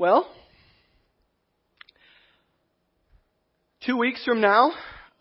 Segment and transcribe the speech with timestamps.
[0.00, 0.30] Well,
[3.84, 4.70] two weeks from now,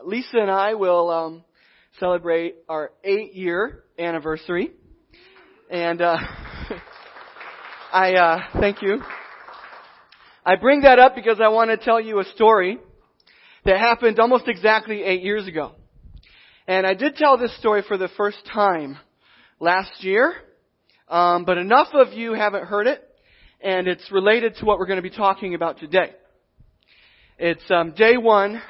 [0.05, 1.43] Lisa and I will um,
[1.99, 4.69] celebrate our eight year anniversary.
[5.71, 6.17] And uh,
[7.91, 9.01] I uh, thank you.
[10.45, 12.77] I bring that up because I want to tell you a story
[13.65, 15.71] that happened almost exactly eight years ago.
[16.67, 18.99] And I did tell this story for the first time
[19.59, 20.35] last year,
[21.07, 23.06] um, but enough of you haven't heard it,
[23.61, 26.11] and it's related to what we're going to be talking about today.
[27.37, 28.61] It's um, day one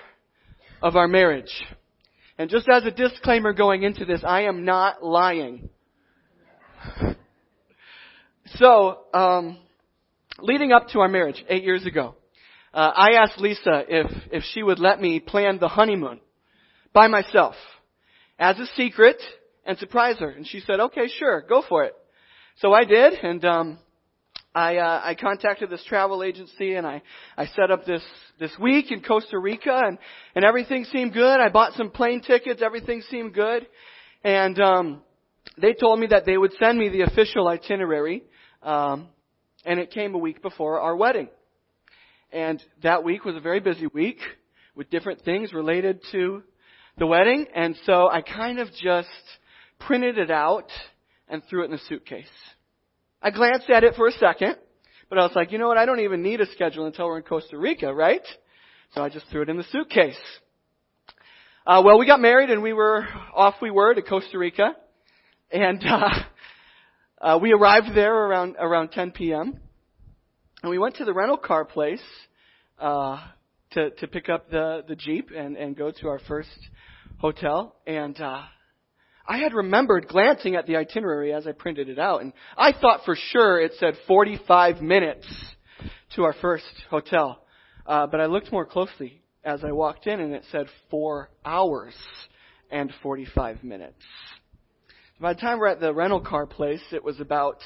[0.81, 1.51] of our marriage.
[2.37, 5.69] And just as a disclaimer going into this, I am not lying.
[8.55, 9.57] So, um,
[10.39, 12.15] leading up to our marriage eight years ago,
[12.73, 16.21] uh, I asked Lisa if if she would let me plan the honeymoon
[16.93, 17.55] by myself
[18.39, 19.17] as a secret
[19.65, 21.93] and surprise her, and she said, "Okay, sure, go for it."
[22.57, 23.79] So I did, and um,
[24.57, 27.03] I uh, I contacted this travel agency, and I
[27.37, 28.01] I set up this
[28.39, 29.99] this week in Costa Rica, and
[30.33, 31.39] and everything seemed good.
[31.39, 33.67] I bought some plane tickets, everything seemed good,
[34.23, 35.01] and um,
[35.61, 38.23] they told me that they would send me the official itinerary.
[38.63, 39.09] Um,
[39.63, 41.29] and it came a week before our wedding.
[42.31, 44.17] And that week was a very busy week
[44.75, 46.41] with different things related to
[46.97, 47.45] the wedding.
[47.53, 49.07] And so I kind of just
[49.79, 50.71] printed it out
[51.27, 52.25] and threw it in the suitcase.
[53.21, 54.55] I glanced at it for a second,
[55.09, 55.77] but I was like, you know what?
[55.77, 58.21] I don't even need a schedule until we're in Costa Rica, right?
[58.93, 60.17] So I just threw it in the suitcase.
[61.65, 63.55] Uh, well, we got married and we were off.
[63.61, 64.71] We were to Costa Rica,
[65.51, 66.09] and uh,
[67.21, 69.59] uh, we arrived there around around 10 p.m.
[70.61, 72.03] and we went to the rental car place
[72.79, 73.21] uh,
[73.71, 76.57] to to pick up the the jeep and and go to our first
[77.17, 77.75] hotel.
[77.85, 78.43] And uh,
[79.27, 83.03] I had remembered glancing at the itinerary as I printed it out, and I thought
[83.03, 85.27] for sure it said 45 minutes
[86.15, 87.43] to our first hotel.
[87.85, 91.93] Uh, but I looked more closely as I walked in, and it said four hours
[92.71, 94.01] and 45 minutes.
[95.19, 97.61] By the time we're at the rental car place, it was about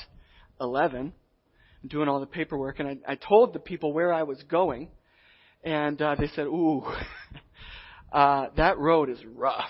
[0.59, 1.13] 11,
[1.85, 4.89] doing all the paperwork, and I, I told the people where I was going,
[5.63, 6.83] and uh, they said, "Ooh,
[8.13, 9.69] uh, that road is rough."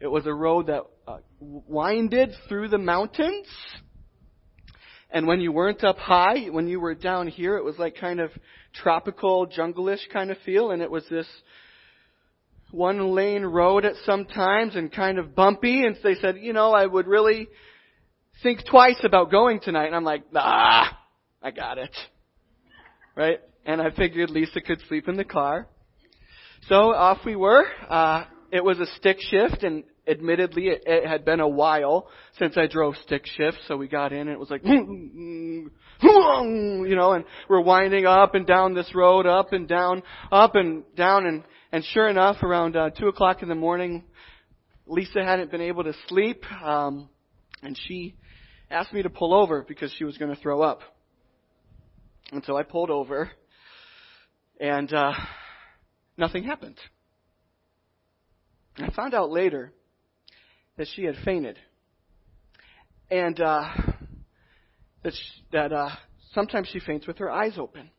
[0.00, 3.46] It was a road that uh, winded through the mountains,
[5.10, 8.18] and when you weren't up high, when you were down here, it was like kind
[8.18, 8.30] of
[8.72, 11.26] tropical, jungle-ish kind of feel, and it was this
[12.70, 15.84] one lane road at some times and kind of bumpy.
[15.84, 17.48] And they said, you know, I would really
[18.42, 19.86] think twice about going tonight.
[19.86, 20.98] And I'm like, ah,
[21.42, 21.94] I got it.
[23.16, 23.40] Right?
[23.66, 25.66] And I figured Lisa could sleep in the car.
[26.68, 27.64] So off we were.
[27.88, 32.56] Uh, it was a stick shift and admittedly it, it had been a while since
[32.56, 33.58] I drove stick shift.
[33.68, 35.70] So we got in and it was like, you
[36.02, 40.02] know, and we're winding up and down this road, up and down,
[40.32, 44.04] up and down and and sure enough, around uh, two o'clock in the morning,
[44.86, 47.08] Lisa hadn't been able to sleep, um,
[47.62, 48.16] and she
[48.70, 50.80] asked me to pull over because she was going to throw up.
[52.32, 53.30] And so I pulled over,
[54.60, 55.12] and uh,
[56.16, 56.76] nothing happened.
[58.76, 59.72] I found out later
[60.76, 61.58] that she had fainted,
[63.10, 63.68] and uh,
[65.02, 65.90] that she, that uh,
[66.34, 67.90] sometimes she faints with her eyes open.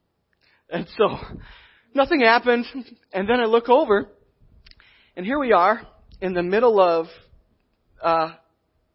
[0.69, 1.17] And so
[1.93, 2.65] Nothing happened.
[3.11, 4.07] And then I look over,
[5.15, 5.81] and here we are
[6.21, 7.07] in the middle of
[8.01, 8.33] uh,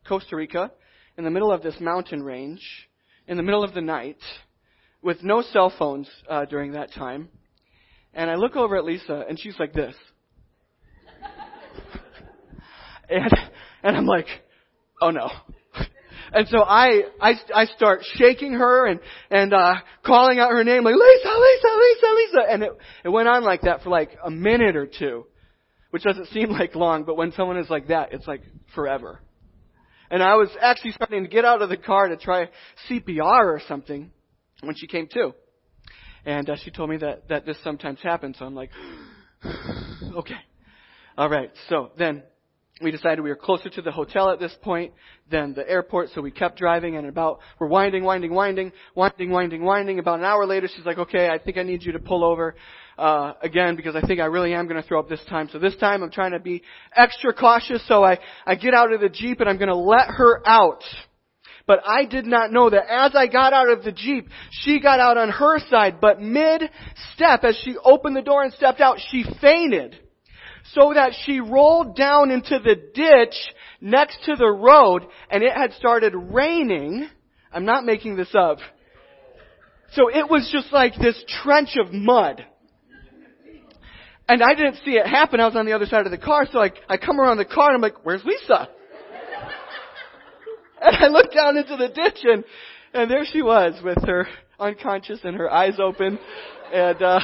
[0.09, 0.71] Costa Rica,
[1.19, 2.63] in the middle of this mountain range,
[3.27, 4.19] in the middle of the night,
[5.03, 7.29] with no cell phones uh, during that time.
[8.15, 9.95] And I look over at Lisa, and she's like this.
[13.09, 13.33] And,
[13.83, 14.27] and I'm like,
[15.01, 15.31] oh no.
[16.33, 19.01] And so I, I, I start shaking her and,
[19.31, 22.53] and, uh, calling out her name like, Lisa, Lisa, Lisa, Lisa.
[22.53, 22.73] And it,
[23.05, 25.27] it went on like that for like a minute or two,
[25.91, 28.43] which doesn't seem like long, but when someone is like that, it's like
[28.75, 29.21] forever.
[30.11, 32.49] And I was actually starting to get out of the car to try
[32.89, 34.11] CPR or something
[34.61, 35.35] when she came to.
[36.25, 38.71] And uh, she told me that, that this sometimes happens, so I'm like,
[40.17, 40.35] okay.
[41.17, 42.25] Alright, so then
[42.83, 44.93] we decided we were closer to the hotel at this point
[45.31, 49.65] than the airport, so we kept driving and about, we're winding, winding, winding, winding, winding,
[49.65, 49.99] winding.
[49.99, 52.55] About an hour later, she's like, okay, I think I need you to pull over,
[52.99, 55.49] uh, again because I think I really am to throw up this time.
[55.51, 56.63] So this time I'm trying to be
[56.95, 60.47] extra cautious, so I, I get out of the Jeep and I'm to let her
[60.47, 60.83] out.
[61.67, 65.01] But I did not know that as I got out of the Jeep, she got
[65.01, 69.25] out on her side, but mid-step, as she opened the door and stepped out, she
[69.41, 69.97] fainted
[70.73, 73.35] so that she rolled down into the ditch
[73.81, 77.09] next to the road and it had started raining.
[77.53, 78.59] I'm not making this up.
[79.93, 82.45] So it was just like this trench of mud.
[84.29, 85.41] And I didn't see it happen.
[85.41, 87.45] I was on the other side of the car, so I, I come around the
[87.45, 88.69] car and I'm like, where's Lisa?
[90.79, 92.45] And I look down into the ditch and,
[92.93, 94.29] and there she was with her
[94.61, 96.19] unconscious and her eyes open
[96.71, 97.21] and, uh,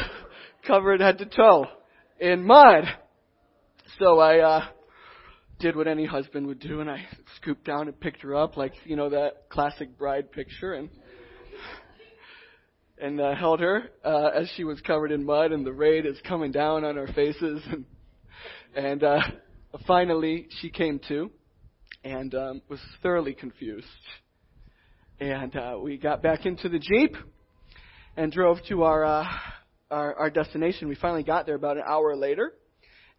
[0.67, 1.67] covered head to toe
[2.19, 2.85] in mud.
[4.03, 4.65] So I, uh,
[5.61, 7.07] did what any husband would do and I
[7.37, 10.91] scooped down and picked her up like, you know, that classic bride picture and
[13.01, 16.17] and uh, held her uh, as she was covered in mud and the rain is
[16.27, 17.85] coming down on our faces and
[18.75, 19.21] and uh,
[19.87, 21.31] finally she came to
[22.03, 23.87] and um, was thoroughly confused
[25.21, 27.15] and uh, we got back into the jeep
[28.17, 29.25] and drove to our uh,
[29.93, 30.89] our, our destination.
[30.89, 32.55] We finally got there about an hour later.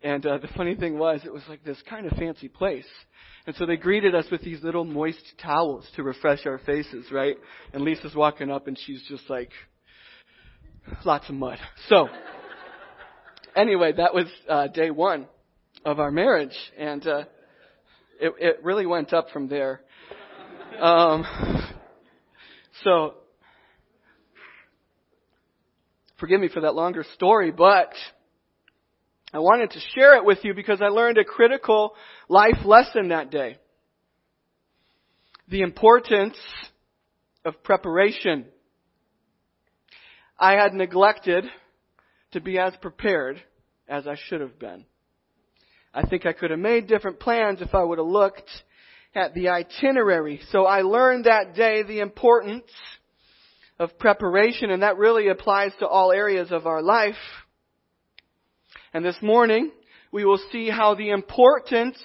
[0.03, 2.87] And uh, the funny thing was, it was like this kind of fancy place.
[3.47, 7.37] And so they greeted us with these little moist towels to refresh our faces, right?
[7.73, 9.49] And Lisa's walking up and she's just like,
[11.05, 11.57] lots of mud.
[11.87, 12.07] So,
[13.55, 15.27] anyway, that was uh, day one
[15.85, 17.23] of our marriage, and uh,
[18.19, 19.81] it, it really went up from there.
[20.79, 21.25] Um,
[22.83, 23.15] so,
[26.19, 27.93] forgive me for that longer story, but
[29.33, 31.95] I wanted to share it with you because I learned a critical
[32.29, 33.57] life lesson that day.
[35.47, 36.37] The importance
[37.43, 38.45] of preparation.
[40.39, 41.45] I had neglected
[42.31, 43.41] to be as prepared
[43.87, 44.85] as I should have been.
[45.93, 48.49] I think I could have made different plans if I would have looked
[49.15, 50.41] at the itinerary.
[50.51, 52.69] So I learned that day the importance
[53.79, 57.15] of preparation, and that really applies to all areas of our life.
[58.93, 59.71] And this morning,
[60.11, 61.97] we will see how the importance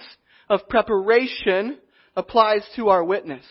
[0.49, 1.79] of preparation
[2.17, 3.44] applies to our witness.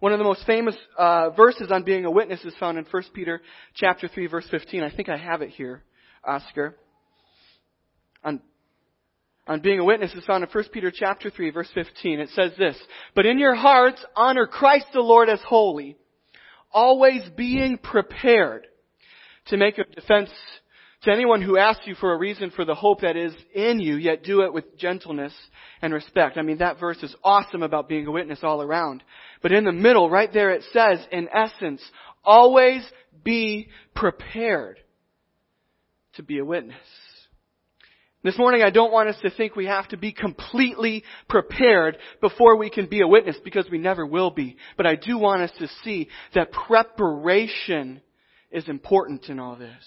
[0.00, 3.02] One of the most famous uh, verses on being a witness is found in 1
[3.14, 3.40] Peter
[3.74, 4.82] chapter 3 verse 15.
[4.82, 5.82] I think I have it here,
[6.24, 6.76] Oscar.
[8.22, 8.40] On,
[9.46, 12.20] on being a witness is found in 1 Peter chapter 3 verse 15.
[12.20, 12.76] It says this,
[13.14, 15.96] But in your hearts honor Christ the Lord as holy,
[16.70, 18.66] always being prepared
[19.46, 20.30] to make a defense
[21.02, 23.96] to anyone who asks you for a reason for the hope that is in you,
[23.96, 25.32] yet do it with gentleness
[25.80, 26.38] and respect.
[26.38, 29.02] I mean, that verse is awesome about being a witness all around.
[29.42, 31.82] But in the middle, right there, it says, in essence,
[32.24, 32.84] always
[33.24, 34.78] be prepared
[36.14, 36.76] to be a witness.
[38.22, 42.56] This morning I don't want us to think we have to be completely prepared before
[42.56, 44.56] we can be a witness because we never will be.
[44.76, 48.00] But I do want us to see that preparation
[48.52, 49.82] is important in all this.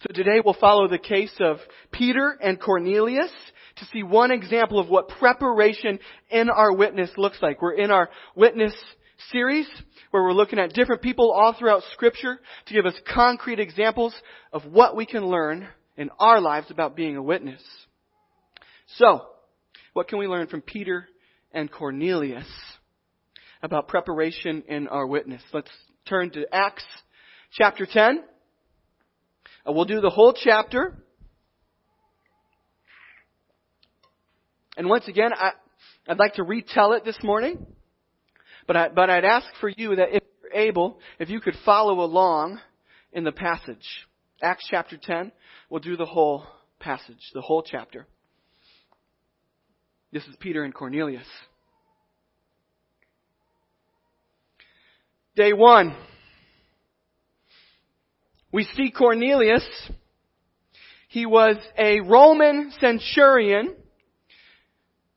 [0.00, 1.58] So today we'll follow the case of
[1.90, 3.30] Peter and Cornelius
[3.76, 5.98] to see one example of what preparation
[6.30, 7.62] in our witness looks like.
[7.62, 8.74] We're in our witness
[9.30, 9.68] series
[10.10, 14.14] where we're looking at different people all throughout scripture to give us concrete examples
[14.52, 17.62] of what we can learn in our lives about being a witness.
[18.96, 19.26] So,
[19.92, 21.06] what can we learn from Peter
[21.52, 22.46] and Cornelius
[23.62, 25.42] about preparation in our witness?
[25.52, 25.70] Let's
[26.06, 26.84] turn to Acts
[27.52, 28.24] chapter 10.
[29.66, 30.96] Uh, we'll do the whole chapter.
[34.76, 35.52] And once again, I,
[36.08, 37.66] would like to retell it this morning.
[38.66, 42.00] But, I, but I'd ask for you that if you're able, if you could follow
[42.00, 42.58] along
[43.12, 44.06] in the passage.
[44.42, 45.30] Acts chapter 10,
[45.70, 46.44] we'll do the whole
[46.80, 48.06] passage, the whole chapter.
[50.12, 51.26] This is Peter and Cornelius.
[55.36, 55.94] Day one.
[58.52, 59.64] We see Cornelius.
[61.08, 63.74] He was a Roman centurion,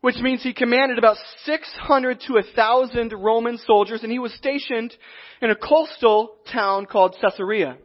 [0.01, 4.93] which means he commanded about 600 to 1,000 Roman soldiers, and he was stationed
[5.41, 7.77] in a coastal town called Caesarea.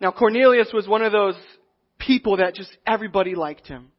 [0.00, 1.36] Now Cornelius was one of those
[1.98, 3.92] people that just everybody liked him.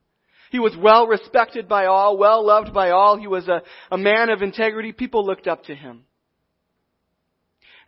[0.51, 3.17] He was well respected by all, well loved by all.
[3.17, 4.91] He was a, a man of integrity.
[4.91, 6.03] People looked up to him.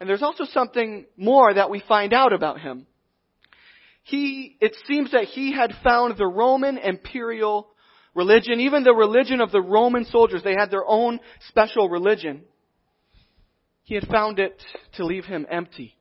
[0.03, 2.87] And there's also something more that we find out about him.
[4.03, 7.69] He, it seems that he had found the Roman imperial
[8.13, 10.43] religion, even the religion of the Roman soldiers.
[10.43, 12.41] They had their own special religion.
[13.83, 14.61] He had found it
[14.95, 15.95] to leave him empty.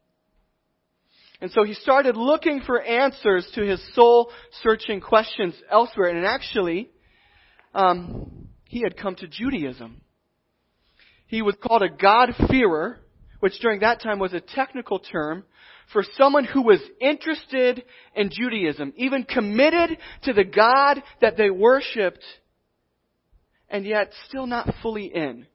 [1.40, 4.32] And so he started looking for answers to his soul
[4.64, 6.08] searching questions elsewhere.
[6.08, 6.90] And actually,
[7.72, 10.00] um, he had come to Judaism.
[11.28, 12.98] He was called a God-fearer,
[13.42, 15.42] which during that time was a technical term
[15.92, 17.82] for someone who was interested
[18.14, 22.22] in Judaism, even committed to the God that they worshiped,
[23.68, 25.48] and yet still not fully in.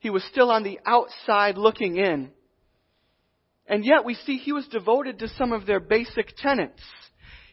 [0.00, 2.32] He was still on the outside looking in.
[3.66, 6.82] And yet we see he was devoted to some of their basic tenets.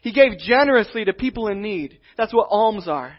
[0.02, 2.00] He gave generously to people in need.
[2.18, 3.16] That's what alms are.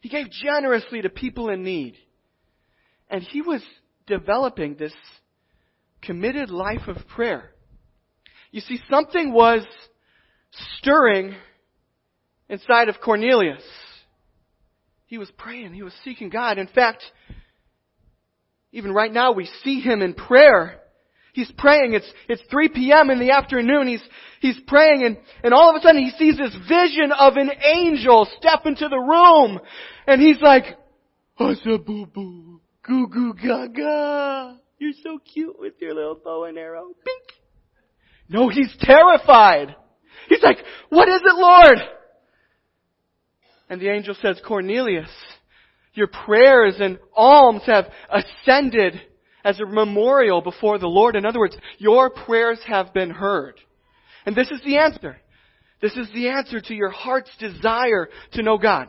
[0.00, 1.94] He gave generously to people in need.
[3.08, 3.62] And he was
[4.08, 4.92] developing this
[6.02, 7.50] committed life of prayer.
[8.50, 9.64] You see, something was
[10.78, 11.34] stirring
[12.48, 13.62] inside of Cornelius.
[15.06, 15.74] He was praying.
[15.74, 16.58] He was seeking God.
[16.58, 17.02] In fact,
[18.72, 20.80] even right now we see him in prayer.
[21.32, 21.94] He's praying.
[21.94, 23.10] It's, it's 3 p.m.
[23.10, 23.88] in the afternoon.
[23.88, 24.02] He's,
[24.40, 28.28] he's praying and, and all of a sudden he sees this vision of an angel
[28.38, 29.60] step into the room.
[30.06, 30.64] And he's like,
[31.38, 34.60] Asa boo boo, goo goo gaga.
[34.82, 36.88] You're so cute with your little bow and arrow.
[37.04, 37.22] Bink.
[38.28, 39.76] No, he's terrified.
[40.28, 40.58] He's like,
[40.88, 41.78] what is it, Lord?
[43.70, 45.08] And the angel says, Cornelius,
[45.94, 49.00] your prayers and alms have ascended
[49.44, 51.14] as a memorial before the Lord.
[51.14, 53.54] In other words, your prayers have been heard.
[54.26, 55.16] And this is the answer.
[55.80, 58.88] This is the answer to your heart's desire to know God.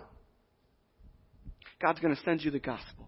[1.80, 3.03] God's going to send you the gospel.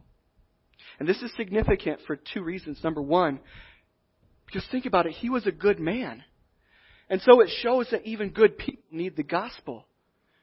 [1.00, 2.80] And this is significant for two reasons.
[2.84, 3.40] Number one,
[4.46, 6.24] because think about it, he was a good man.
[7.10, 9.86] And so it shows that even good people need the gospel.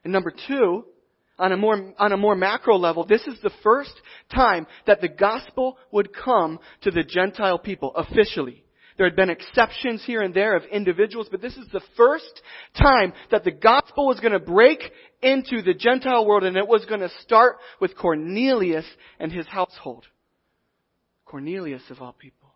[0.04, 0.85] And number two,
[1.38, 3.92] on a more, on a more macro level, this is the first
[4.35, 8.64] time that the gospel would come to the Gentile people officially.
[8.97, 12.42] There had been exceptions here and there of individuals, but this is the first
[12.80, 14.80] time that the gospel was going to break
[15.23, 18.85] into the Gentile world and it was going to start with Cornelius
[19.18, 20.04] and his household.
[21.32, 22.50] Cornelius of all people.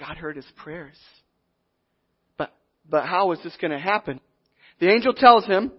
[0.00, 0.96] God heard his prayers.
[2.38, 2.54] But,
[2.88, 4.18] but how is this going to happen?
[4.80, 5.72] The angel tells him,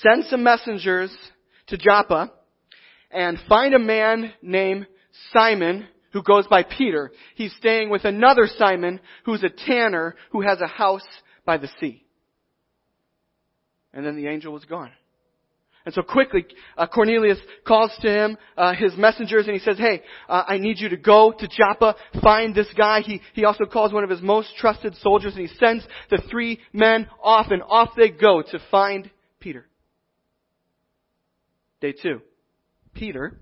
[0.00, 1.10] send some messengers
[1.66, 2.30] to Joppa
[3.10, 4.86] and find a man named
[5.32, 7.10] Simon who goes by Peter.
[7.34, 11.02] He's staying with another Simon who's a tanner who has a house
[11.44, 12.04] by the sea.
[13.92, 14.92] And then the angel was gone.
[15.84, 16.46] And so quickly,
[16.78, 20.78] uh, Cornelius calls to him uh, his messengers, and he says, "Hey, uh, I need
[20.78, 24.22] you to go to Joppa, find this guy." He he also calls one of his
[24.22, 28.60] most trusted soldiers, and he sends the three men off, and off they go to
[28.70, 29.10] find
[29.40, 29.66] Peter.
[31.80, 32.22] Day two.
[32.94, 33.40] Peter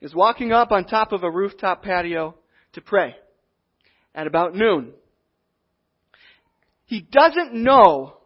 [0.00, 2.34] is walking up on top of a rooftop patio
[2.72, 3.14] to pray
[4.14, 4.92] at about noon.
[6.86, 8.16] He doesn't know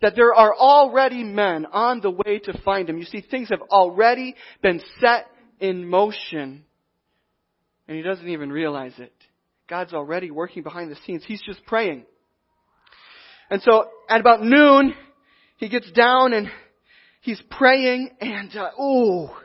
[0.00, 2.98] that there are already men on the way to find him.
[2.98, 5.26] You see, things have already been set
[5.58, 6.64] in motion.
[7.86, 9.12] And he doesn't even realize it.
[9.68, 11.22] God's already working behind the scenes.
[11.26, 12.04] He's just praying.
[13.50, 14.94] And so at about noon,
[15.56, 16.48] he gets down and
[17.20, 19.36] he's praying and, uh, oh,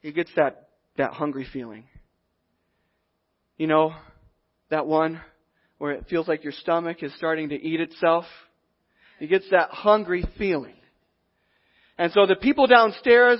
[0.00, 1.84] he gets that, that hungry feeling.
[3.56, 3.94] You know,
[4.70, 5.20] that one
[5.78, 8.24] where it feels like your stomach is starting to eat itself.
[9.22, 10.74] He gets that hungry feeling.
[11.96, 13.38] And so the people downstairs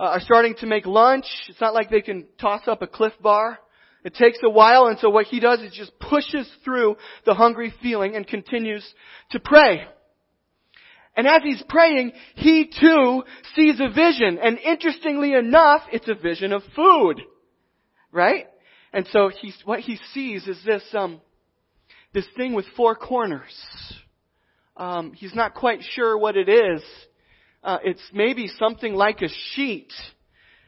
[0.00, 1.26] uh, are starting to make lunch.
[1.50, 3.58] It's not like they can toss up a Clif Bar.
[4.02, 6.96] It takes a while, and so what he does is just pushes through
[7.26, 8.82] the hungry feeling and continues
[9.32, 9.84] to pray.
[11.14, 14.38] And as he's praying, he too sees a vision.
[14.42, 17.20] And interestingly enough, it's a vision of food.
[18.10, 18.46] Right?
[18.94, 21.20] And so he's, what he sees is this, um,
[22.14, 23.52] this thing with four corners.
[24.76, 26.82] Um, he's not quite sure what it is.
[27.62, 29.92] Uh, it's maybe something like a sheet.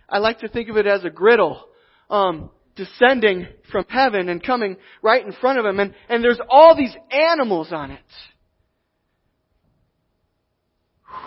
[0.09, 1.65] I like to think of it as a griddle.
[2.09, 5.81] Um, descending from heaven and coming right in front of him.
[5.81, 8.01] And, and there's all these animals on it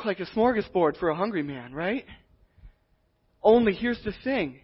[0.05, 2.05] like a smorgasbord for a hungry man, right?
[3.41, 4.59] Only here's the thing.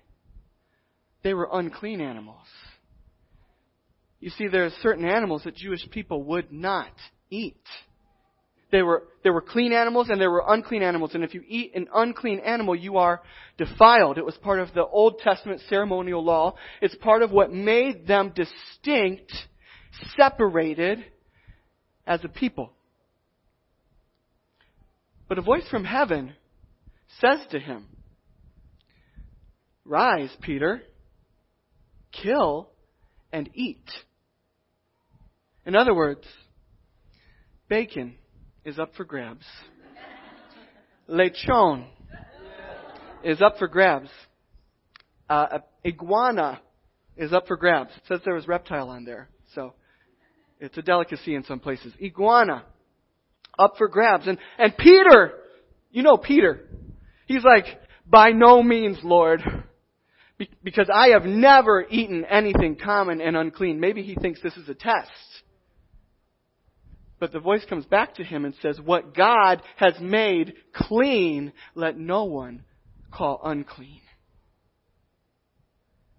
[1.23, 2.47] They were unclean animals.
[4.19, 6.91] You see, there are certain animals that Jewish people would not
[7.29, 7.61] eat.
[8.71, 11.11] They were, there were clean animals and there were unclean animals.
[11.13, 13.21] And if you eat an unclean animal, you are
[13.57, 14.17] defiled.
[14.17, 16.55] It was part of the Old Testament ceremonial law.
[16.81, 19.31] It's part of what made them distinct,
[20.17, 21.05] separated
[22.07, 22.71] as a people.
[25.27, 26.33] But a voice from heaven
[27.19, 27.85] says to him,
[29.85, 30.81] Rise, Peter,
[32.11, 32.69] kill
[33.31, 33.85] and eat.
[35.65, 36.25] In other words,
[37.69, 38.15] bacon
[38.65, 39.45] is up for grabs.
[41.07, 41.85] Lechon
[43.23, 44.09] is up for grabs.
[45.29, 46.59] Uh, iguana
[47.15, 47.91] is up for grabs.
[47.95, 49.73] It says there was reptile on there, so
[50.59, 51.93] it's a delicacy in some places.
[52.01, 52.65] Iguana
[53.57, 54.27] up for grabs.
[54.27, 55.33] And, and Peter,
[55.91, 56.67] you know Peter,
[57.27, 57.65] he's like,
[58.05, 59.41] by no means, Lord.
[60.37, 63.79] Be- because I have never eaten anything common and unclean.
[63.79, 65.11] Maybe he thinks this is a test.
[67.19, 71.97] But the voice comes back to him and says, What God has made clean, let
[71.97, 72.63] no one
[73.11, 74.01] call unclean.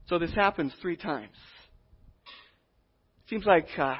[0.09, 1.37] So this happens three times.
[3.29, 3.97] Seems like uh,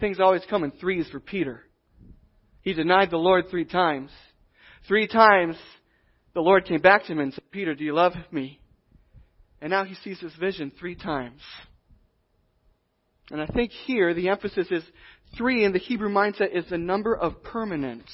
[0.00, 1.62] things always come in threes for Peter.
[2.60, 4.10] He denied the Lord three times.
[4.88, 5.56] Three times
[6.34, 8.60] the Lord came back to him and said, Peter, do you love me?
[9.60, 11.40] And now he sees this vision three times.
[13.30, 14.82] And I think here the emphasis is
[15.36, 18.10] three in the Hebrew mindset is the number of permanence.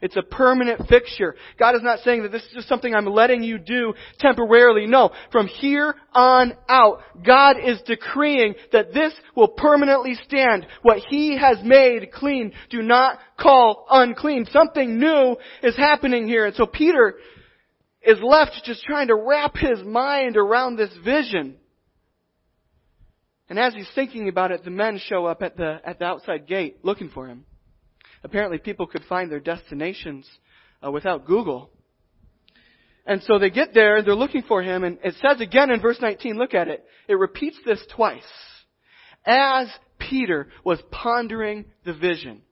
[0.00, 1.34] It's a permanent fixture.
[1.58, 4.86] God is not saying that this is just something I'm letting you do temporarily.
[4.86, 5.10] No.
[5.32, 10.66] From here on out, God is decreeing that this will permanently stand.
[10.82, 14.46] What He has made clean, do not call unclean.
[14.52, 16.46] Something new is happening here.
[16.46, 17.16] And so Peter
[18.02, 21.56] is left just trying to wrap his mind around this vision.
[23.48, 26.46] And as he's thinking about it, the men show up at the, at the outside
[26.46, 27.44] gate looking for him.
[28.22, 30.28] Apparently people could find their destinations
[30.84, 31.70] uh, without Google.
[33.06, 35.80] And so they get there, and they're looking for him, and it says again in
[35.80, 36.84] verse 19, look at it.
[37.08, 38.22] It repeats this twice.
[39.24, 42.42] As Peter was pondering the vision.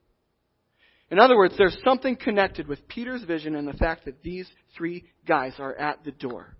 [1.10, 5.04] In other words, there's something connected with Peter's vision and the fact that these three
[5.26, 6.56] guys are at the door.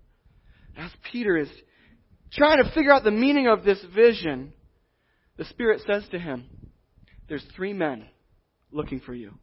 [0.77, 1.49] As Peter is
[2.31, 4.53] trying to figure out the meaning of this vision,
[5.37, 6.45] the Spirit says to him,
[7.27, 8.07] There's three men
[8.71, 9.33] looking for you.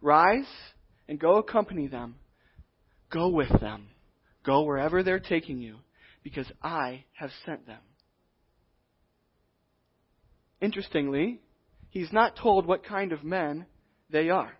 [0.00, 0.48] Rise
[1.08, 2.16] and go accompany them.
[3.10, 3.88] Go with them.
[4.44, 5.76] Go wherever they're taking you,
[6.22, 7.80] because I have sent them.
[10.60, 11.40] Interestingly,
[11.90, 13.66] he's not told what kind of men
[14.10, 14.52] they are.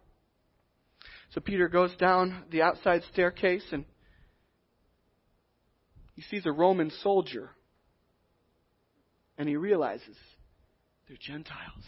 [1.35, 3.85] So Peter goes down the outside staircase and
[6.21, 7.49] he sees a Roman soldier.
[9.39, 10.17] And he realizes
[11.09, 11.85] they're Gentiles.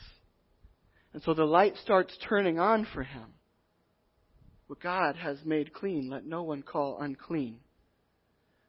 [1.12, 3.26] And so the light starts turning on for him.
[4.68, 7.58] What God has made clean, let no one call unclean.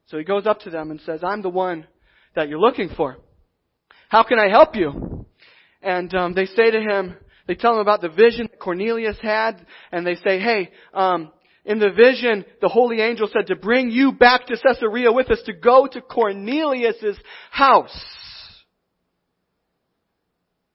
[0.08, 1.88] So he goes up to them and says, I'm the one
[2.36, 3.19] that you're looking for.
[4.10, 5.26] How can I help you?
[5.82, 7.15] And um, they say to him,
[7.47, 11.32] they tell him about the vision that Cornelius had, and they say, hey, um,
[11.65, 15.41] in the vision, the holy angel said to bring you back to Caesarea with us,
[15.45, 17.17] to go to Cornelius's
[17.52, 17.97] house.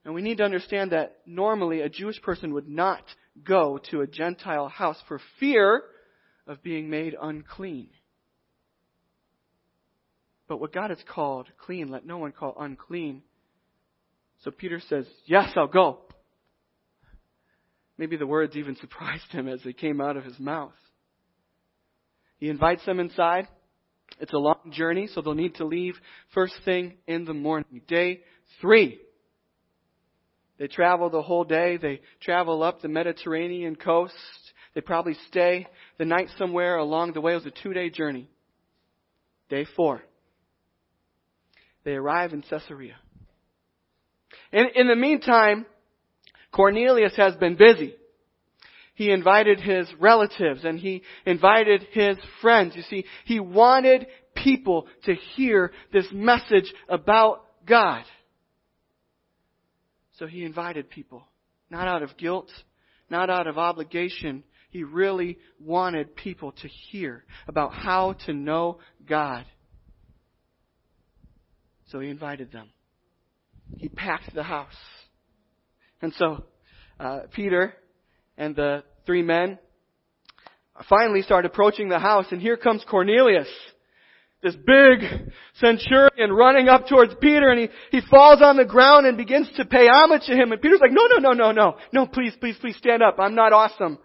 [0.03, 3.03] And we need to understand that normally a Jewish person would not
[3.43, 5.83] go to a Gentile house for fear
[6.47, 7.89] of being made unclean.
[10.47, 13.21] But what God has called clean, let no one call unclean.
[14.43, 15.99] So Peter says, Yes, I'll go.
[17.99, 20.71] Maybe the words even surprised him as they came out of his mouth.
[22.37, 23.49] He invites them inside.
[24.21, 25.95] It's a long journey, so they'll need to leave
[26.33, 27.81] first thing in the morning.
[27.89, 28.21] Day
[28.61, 29.01] three.
[30.57, 31.75] They travel the whole day.
[31.75, 34.13] They travel up the Mediterranean coast.
[34.73, 37.33] They probably stay the night somewhere along the way.
[37.33, 38.29] It was a two day journey.
[39.49, 40.01] Day four.
[41.83, 42.95] They arrive in Caesarea.
[44.53, 45.65] And in the meantime,
[46.51, 47.95] Cornelius has been busy.
[48.95, 52.75] He invited his relatives and he invited his friends.
[52.75, 58.03] You see, he wanted people to hear this message about God.
[60.17, 61.23] So he invited people,
[61.69, 62.51] not out of guilt,
[63.09, 64.43] not out of obligation.
[64.69, 69.45] He really wanted people to hear about how to know God.
[71.87, 72.69] So he invited them.
[73.77, 74.75] He packed the house.
[76.01, 76.45] And so,
[76.99, 77.73] uh, Peter
[78.37, 79.59] and the three men
[80.87, 83.49] finally start approaching the house, and here comes Cornelius.
[84.41, 89.17] This big centurion running up towards Peter and he, he falls on the ground and
[89.17, 90.53] begins to pay homage to him.
[90.53, 91.75] And Peter's like, no, no, no, no, no.
[91.91, 93.17] No, please, please, please stand up.
[93.19, 93.99] I'm not awesome.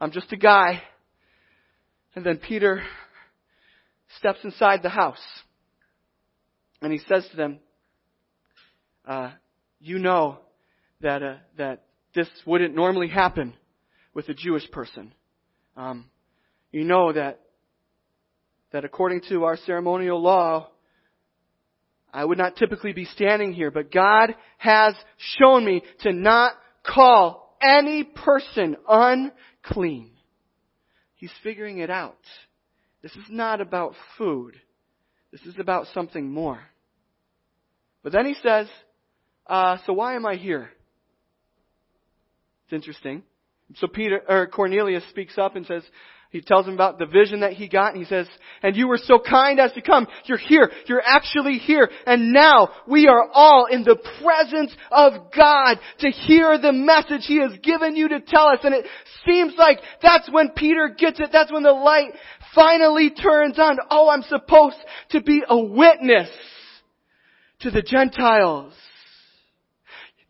[0.00, 0.80] I'm just a guy.
[2.14, 2.84] And then Peter
[4.18, 5.18] steps inside the house
[6.80, 7.58] and he says to them,
[9.04, 9.32] uh,
[9.80, 10.38] you know
[11.00, 11.82] that, uh, that
[12.14, 13.54] this wouldn't normally happen
[14.14, 15.14] with a Jewish person.
[15.76, 16.06] Um,
[16.72, 17.40] you know that
[18.72, 20.68] that according to our ceremonial law,
[22.12, 24.94] I would not typically be standing here, but God has
[25.38, 26.52] shown me to not
[26.84, 30.10] call any person unclean.
[31.14, 32.18] He's figuring it out.
[33.02, 34.54] This is not about food.
[35.32, 36.60] This is about something more.
[38.02, 38.66] But then he says,
[39.46, 40.70] uh, so why am I here?
[42.70, 43.24] It's interesting.
[43.76, 45.82] So Peter or Cornelius speaks up and says,
[46.30, 48.28] He tells him about the vision that he got and he says,
[48.62, 50.06] and you were so kind as to come.
[50.26, 50.70] You're here.
[50.86, 51.90] You're actually here.
[52.06, 57.40] And now we are all in the presence of God to hear the message he
[57.40, 58.60] has given you to tell us.
[58.62, 58.86] And it
[59.26, 61.30] seems like that's when Peter gets it.
[61.32, 62.12] That's when the light
[62.54, 63.78] finally turns on.
[63.90, 64.76] Oh, I'm supposed
[65.10, 66.30] to be a witness
[67.62, 68.74] to the Gentiles.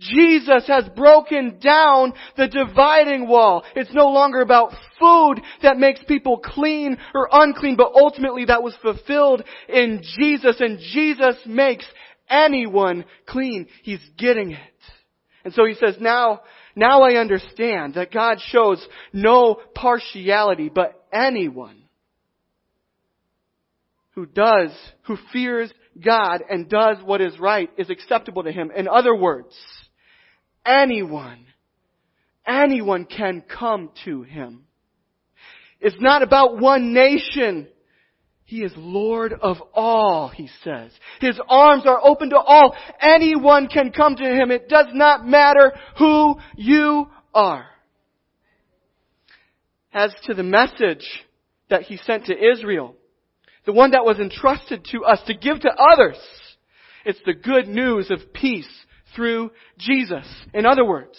[0.00, 3.64] Jesus has broken down the dividing wall.
[3.76, 8.74] It's no longer about food that makes people clean or unclean, but ultimately that was
[8.80, 11.84] fulfilled in Jesus and Jesus makes
[12.28, 13.66] anyone clean.
[13.82, 14.58] He's getting it.
[15.44, 16.40] And so he says, now,
[16.74, 21.82] now I understand that God shows no partiality, but anyone
[24.14, 24.70] who does,
[25.02, 28.70] who fears God and does what is right is acceptable to Him.
[28.74, 29.54] In other words,
[30.64, 31.46] anyone,
[32.46, 34.64] anyone can come to Him.
[35.80, 37.66] It's not about one nation.
[38.44, 40.90] He is Lord of all, he says.
[41.20, 42.76] His arms are open to all.
[43.00, 44.50] Anyone can come to him.
[44.50, 47.66] It does not matter who you are.
[49.92, 51.06] As to the message
[51.68, 52.96] that he sent to Israel,
[53.66, 56.18] the one that was entrusted to us to give to others,
[57.04, 58.68] it's the good news of peace
[59.14, 60.26] through Jesus.
[60.54, 61.18] In other words,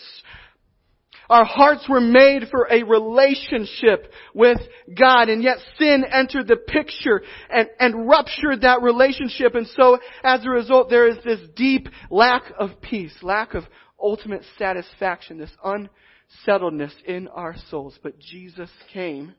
[1.32, 4.58] our hearts were made for a relationship with
[5.00, 9.56] God, and yet sin entered the picture and, and ruptured that relationship.
[9.56, 13.64] And so, as a result, there is this deep lack of peace, lack of
[13.98, 17.98] ultimate satisfaction, this unsettledness in our souls.
[18.04, 19.34] But Jesus came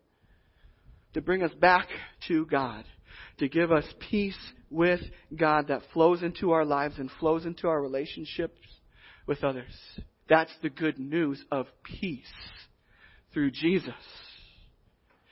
[1.12, 1.88] to bring us back
[2.28, 2.84] to God,
[3.42, 4.38] to give us peace
[4.70, 5.00] with
[5.36, 8.60] God that flows into our lives and flows into our relationships
[9.26, 9.72] with others.
[10.28, 12.32] That's the good news of peace
[13.34, 13.94] through Jesus.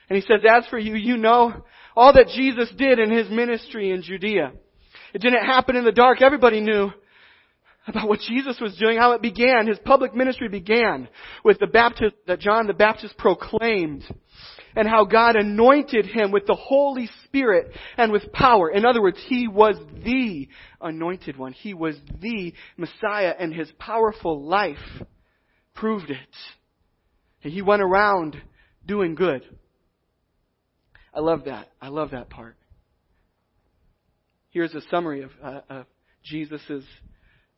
[0.09, 1.63] And he says, as for you, you know
[1.95, 4.51] all that Jesus did in his ministry in Judea.
[5.13, 6.21] It didn't happen in the dark.
[6.21, 6.91] Everybody knew
[7.87, 9.67] about what Jesus was doing, how it began.
[9.67, 11.07] His public ministry began
[11.45, 14.03] with the baptism that John the Baptist proclaimed
[14.75, 18.69] and how God anointed him with the Holy Spirit and with power.
[18.69, 20.47] In other words, he was the
[20.79, 21.53] anointed one.
[21.53, 24.77] He was the Messiah and his powerful life
[25.73, 26.35] proved it.
[27.43, 28.35] And he went around
[28.85, 29.43] doing good.
[31.13, 31.67] I love that.
[31.81, 32.55] I love that part.
[34.49, 35.85] Here's a summary of, uh, of
[36.23, 36.83] Jesus'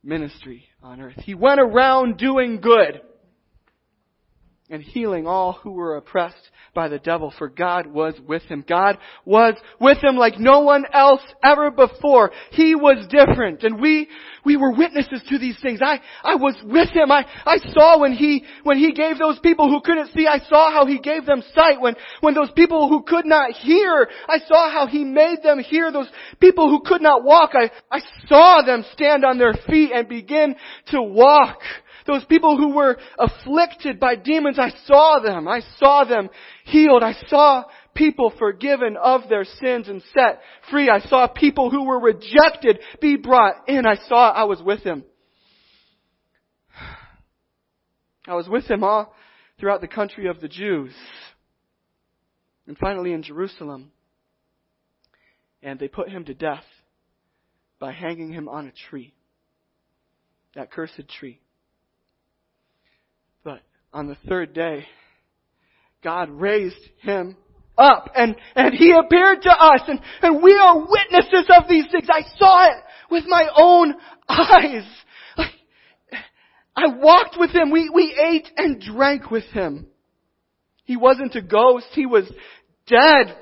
[0.04, 1.16] ministry on earth.
[1.18, 3.02] He went around doing good
[4.70, 8.64] and healing all who were oppressed by the devil, for God was with him.
[8.68, 12.32] God was with him like no one else ever before.
[12.52, 14.08] He was different, and we,
[14.44, 15.82] we were witnesses to these things.
[15.84, 17.12] I, I was with him.
[17.12, 20.72] I, I saw when he, when he gave those people who couldn't see, I saw
[20.72, 21.80] how he gave them sight.
[21.80, 25.92] When, when those people who could not hear, I saw how he made them hear.
[25.92, 30.08] Those people who could not walk, I, I saw them stand on their feet and
[30.08, 30.56] begin
[30.88, 31.60] to walk.
[32.06, 35.48] Those people who were afflicted by demons, I saw them.
[35.48, 36.30] I saw them
[36.66, 37.04] healed.
[37.04, 37.64] I saw
[37.96, 40.90] people forgiven of their sins and set free.
[40.90, 43.86] I saw people who were rejected be brought in.
[43.86, 45.04] I saw I was with him.
[48.28, 49.14] I was with him all
[49.60, 50.94] throughout the country of the Jews.
[52.68, 53.92] And finally in Jerusalem.
[55.62, 56.66] And they put him to death
[57.80, 59.14] by hanging him on a tree.
[60.56, 61.40] That cursed tree
[63.94, 64.86] on the third day,
[66.04, 67.38] God raised him
[67.78, 72.08] up and, and he appeared to us and, and we are witnesses of these things.
[72.10, 73.96] I saw it with my own
[74.30, 74.86] eyes.
[76.76, 77.72] I walked with him.
[77.72, 79.88] We, we ate and drank with him.
[80.86, 81.88] He wasn't a ghost.
[81.94, 82.30] He was
[82.88, 83.38] dead.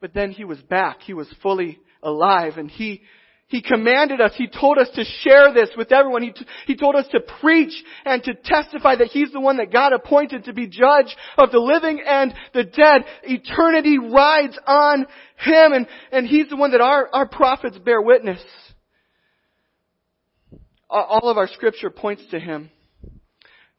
[0.00, 1.00] But then he was back.
[1.00, 3.02] He was fully alive and he
[3.48, 6.22] he commanded us, He told us to share this with everyone.
[6.22, 7.72] He, t- he told us to preach
[8.04, 11.60] and to testify that He's the one that God appointed to be judge of the
[11.60, 13.04] living and the dead.
[13.22, 15.06] Eternity rides on
[15.38, 18.42] Him and, and He's the one that our, our prophets bear witness.
[20.90, 22.70] All of our scripture points to Him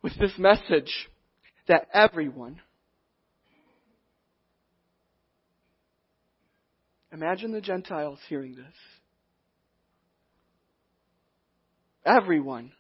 [0.02, 1.10] with this message
[1.68, 2.62] that everyone,
[7.12, 8.74] imagine the Gentiles hearing this
[12.08, 12.72] Everyone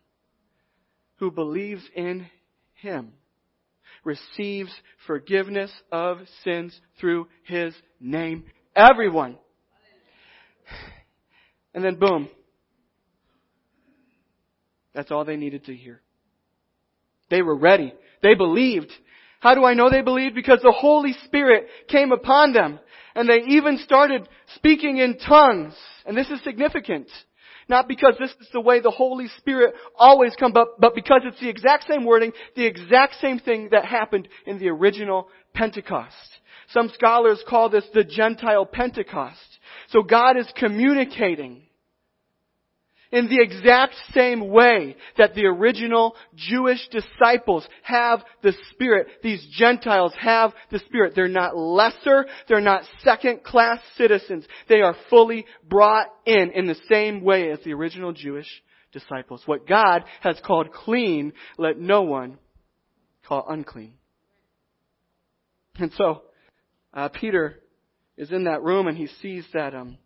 [1.17, 2.27] who believes in
[2.75, 3.11] Him
[4.05, 4.71] receives
[5.05, 8.45] forgiveness of sins through His name.
[8.75, 9.37] Everyone.
[11.73, 12.29] And then boom.
[14.93, 16.01] That's all they needed to hear.
[17.29, 17.93] They were ready.
[18.23, 18.91] They believed.
[19.41, 20.35] How do I know they believed?
[20.35, 22.79] Because the Holy Spirit came upon them.
[23.13, 25.75] And they even started speaking in tongues.
[26.05, 27.09] And this is significant.
[27.69, 31.39] Not because this is the way the Holy Spirit always comes up, but because it's
[31.39, 36.15] the exact same wording, the exact same thing that happened in the original Pentecost.
[36.69, 39.59] Some scholars call this the Gentile Pentecost.
[39.89, 41.63] So God is communicating
[43.11, 50.13] in the exact same way that the original Jewish disciples have the Spirit, these Gentiles
[50.19, 51.13] have the Spirit.
[51.15, 54.45] They're not lesser, they're not second class citizens.
[54.67, 58.47] They are fully brought in in the same way as the original Jewish
[58.91, 59.43] disciples.
[59.45, 62.37] What God has called clean, let no one
[63.27, 63.93] call unclean.
[65.79, 66.23] And so,
[66.93, 67.59] uh, Peter
[68.17, 69.97] is in that room and he sees that um,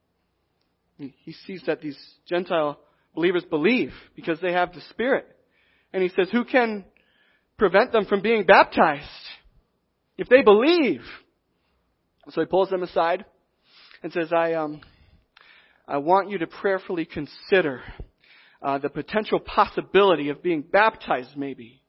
[0.97, 2.79] he sees that these Gentile
[3.13, 5.27] believers believe because they have the Spirit.
[5.93, 6.85] And he says, who can
[7.57, 9.05] prevent them from being baptized
[10.17, 11.01] if they believe?
[12.29, 13.25] So he pulls them aside
[14.03, 14.81] and says, I, um,
[15.87, 17.81] I want you to prayerfully consider
[18.61, 21.81] uh, the potential possibility of being baptized maybe.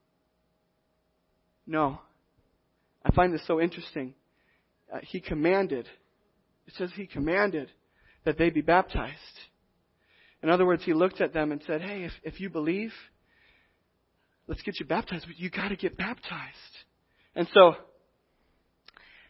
[1.67, 2.01] No.
[3.05, 4.15] I find this so interesting.
[4.93, 5.87] Uh, he commanded,
[6.67, 7.71] it says he commanded
[8.25, 9.17] that they be baptized.
[10.43, 12.93] In other words, he looked at them and said, Hey, if, if you believe,
[14.47, 16.57] let's get you baptized, but you got to get baptized.
[17.35, 17.75] And so,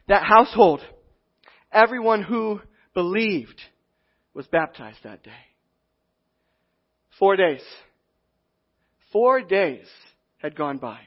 [0.08, 0.80] that household,
[1.70, 2.60] everyone who
[2.94, 3.60] believed
[4.34, 5.30] was baptized that day.
[7.18, 7.62] Four days.
[9.12, 9.86] Four days
[10.38, 10.98] had gone by.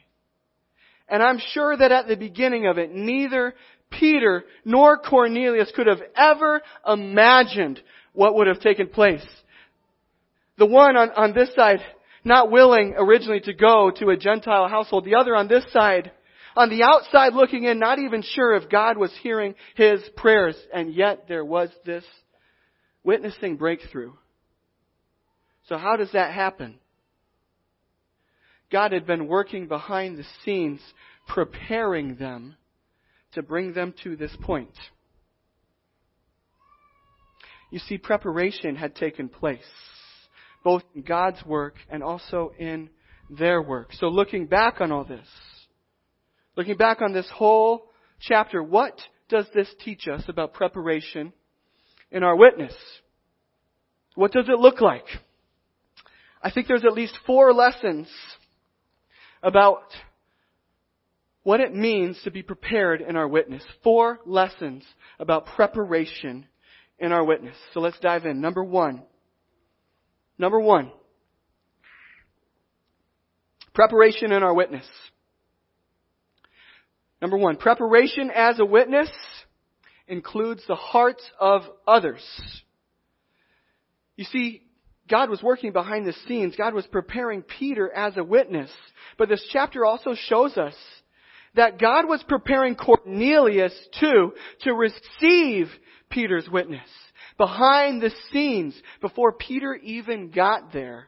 [1.09, 3.53] And I'm sure that at the beginning of it, neither
[3.91, 7.81] Peter nor Cornelius could have ever imagined
[8.13, 9.25] what would have taken place
[10.57, 11.79] the one on, on this side,
[12.23, 15.05] not willing originally to go to a Gentile household.
[15.05, 16.11] The other on this side,
[16.55, 20.55] on the outside looking in, not even sure if God was hearing his prayers.
[20.73, 22.05] And yet there was this
[23.03, 24.13] witnessing breakthrough.
[25.67, 26.79] So how does that happen?
[28.71, 30.79] God had been working behind the scenes,
[31.27, 32.55] preparing them
[33.33, 34.73] to bring them to this point.
[37.71, 39.59] You see, preparation had taken place
[40.65, 42.89] both in God's work and also in
[43.29, 43.93] their work.
[43.93, 45.27] So looking back on all this,
[46.57, 47.85] looking back on this whole
[48.19, 48.99] chapter, what
[49.29, 51.31] does this teach us about preparation
[52.11, 52.73] in our witness?
[54.15, 55.05] What does it look like?
[56.41, 58.07] I think there's at least four lessons
[59.43, 59.83] about
[61.43, 63.61] what it means to be prepared in our witness.
[63.83, 64.83] Four lessons
[65.19, 66.47] about preparation
[66.97, 67.55] in our witness.
[67.75, 68.41] So let's dive in.
[68.41, 69.03] Number one,
[70.37, 70.91] Number one,
[73.73, 74.85] preparation in our witness.
[77.21, 79.09] Number one, preparation as a witness
[80.07, 82.23] includes the hearts of others.
[84.15, 84.61] You see,
[85.09, 86.55] God was working behind the scenes.
[86.55, 88.71] God was preparing Peter as a witness.
[89.17, 90.75] But this chapter also shows us
[91.55, 95.69] that God was preparing Cornelius too to receive
[96.09, 96.87] Peter's witness
[97.37, 101.07] behind the scenes, before Peter even got there,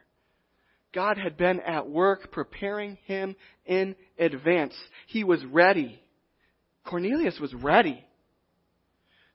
[0.94, 3.36] God had been at work preparing him
[3.66, 4.74] in advance.
[5.06, 6.02] He was ready.
[6.84, 8.04] Cornelius was ready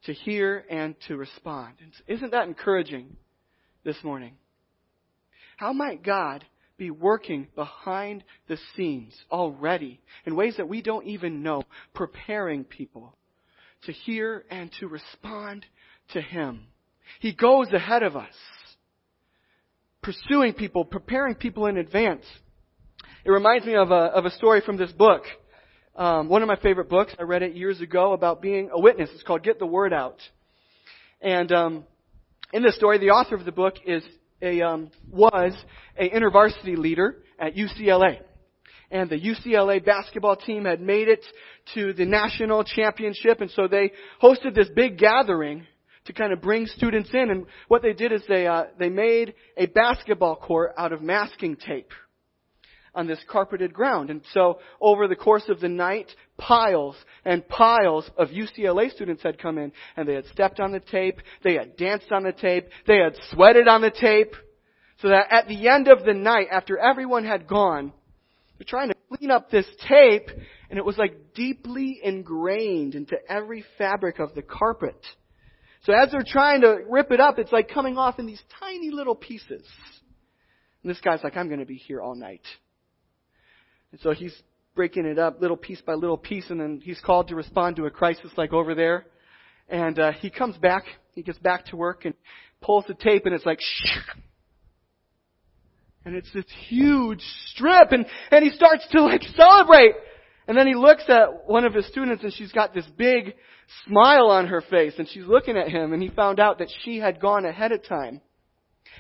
[0.06, 1.76] to hear and to respond.
[2.08, 3.16] Isn't that encouraging
[3.84, 4.36] this morning?
[5.58, 6.44] How might God
[6.78, 13.16] be working behind the scenes already in ways that we don't even know, preparing people
[13.86, 15.66] to hear and to respond
[16.14, 16.66] to Him?
[17.20, 18.34] He goes ahead of us,
[20.02, 22.26] pursuing people, preparing people in advance.
[23.26, 25.24] It reminds me of a, of a story from this book.
[25.96, 27.14] Um, one of my favorite books.
[27.20, 29.10] I read it years ago about being a witness.
[29.14, 30.18] It's called Get the Word Out.
[31.22, 31.84] And um,
[32.52, 34.04] in this story, the author of the book is
[34.42, 35.54] a um, was
[35.98, 38.20] a intervarsity leader at UCLA.
[38.92, 41.26] And the UCLA basketball team had made it
[41.74, 45.66] to the national championship, and so they hosted this big gathering
[46.06, 47.30] to kind of bring students in.
[47.30, 51.56] And what they did is they uh, they made a basketball court out of masking
[51.56, 51.92] tape
[52.96, 54.10] on this carpeted ground.
[54.10, 59.40] And so over the course of the night, piles and piles of UCLA students had
[59.40, 62.68] come in and they had stepped on the tape, they had danced on the tape,
[62.86, 64.36] they had sweated on the tape,
[65.02, 67.92] so that at the end of the night, after everyone had gone,
[68.58, 70.30] they're trying to clean up this tape
[70.70, 74.98] and it was like deeply ingrained into every fabric of the carpet.
[75.84, 78.90] So as they're trying to rip it up, it's like coming off in these tiny
[78.90, 79.66] little pieces.
[80.82, 82.44] And this guy's like, I'm going to be here all night.
[83.92, 84.34] And so he's
[84.76, 87.86] breaking it up little piece by little piece, and then he's called to respond to
[87.86, 89.06] a crisis like over there.
[89.70, 92.14] And uh, he comes back, he gets back to work and
[92.62, 93.98] pulls the tape, and it's like, shh.
[96.06, 99.96] And it's this huge strip, and, and he starts to like celebrate.
[100.48, 103.36] And then he looks at one of his students, and she's got this big
[103.88, 106.98] smile on her face, and she's looking at him, and he found out that she
[106.98, 108.22] had gone ahead of time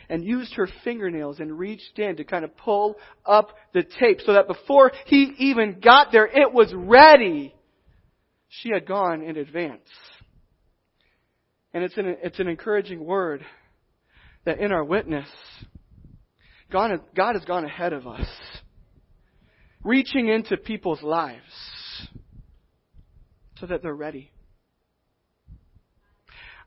[0.09, 4.33] and used her fingernails and reached in to kind of pull up the tape so
[4.33, 7.53] that before he even got there, it was ready.
[8.49, 9.87] She had gone in advance.
[11.73, 13.43] And it's an, it's an encouraging word
[14.45, 15.27] that in our witness,
[16.71, 18.27] God, God has gone ahead of us,
[19.83, 21.41] reaching into people's lives
[23.59, 24.31] so that they're ready.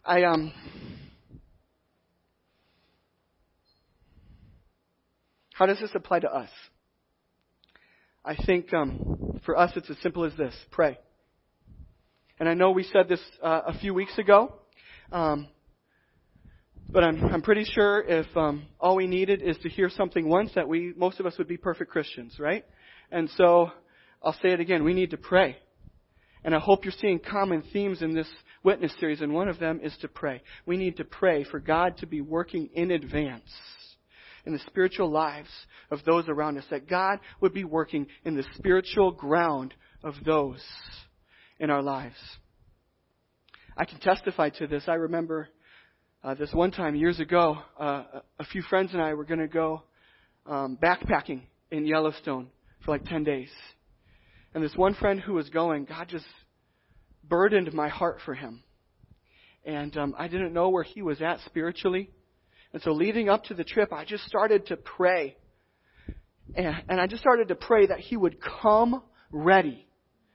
[0.05, 0.53] I um
[5.57, 6.51] How does this apply to us?
[8.23, 10.99] I think um, for us it's as simple as this pray.
[12.39, 14.53] And I know we said this uh, a few weeks ago,
[15.11, 15.49] um,
[16.93, 20.51] but I'm, I'm pretty sure if um, all we needed is to hear something once,
[20.57, 22.67] that we most of us would be perfect Christians, right?
[23.11, 23.71] And so
[24.23, 25.57] I'll say it again: we need to pray.
[26.45, 28.29] And I hope you're seeing common themes in this
[28.63, 30.43] witness series, and one of them is to pray.
[30.65, 33.51] We need to pray for God to be working in advance
[34.45, 35.49] in the spiritual lives
[35.91, 40.63] of those around us, that God would be working in the spiritual ground of those
[41.59, 42.17] in our lives.
[43.77, 44.85] I can testify to this.
[44.87, 45.49] I remember
[46.23, 48.05] uh, this one time years ago, uh,
[48.39, 49.83] a few friends and I were going to go
[50.47, 52.49] um, backpacking in Yellowstone
[52.87, 53.51] for like 10 days.
[54.55, 56.25] And this one friend who was going, God just
[57.23, 58.63] burdened my heart for him.
[59.67, 62.09] And um, I didn't know where he was at spiritually.
[62.73, 65.37] And so leading up to the trip, I just started to pray.
[66.55, 69.87] And, and I just started to pray that He would come ready.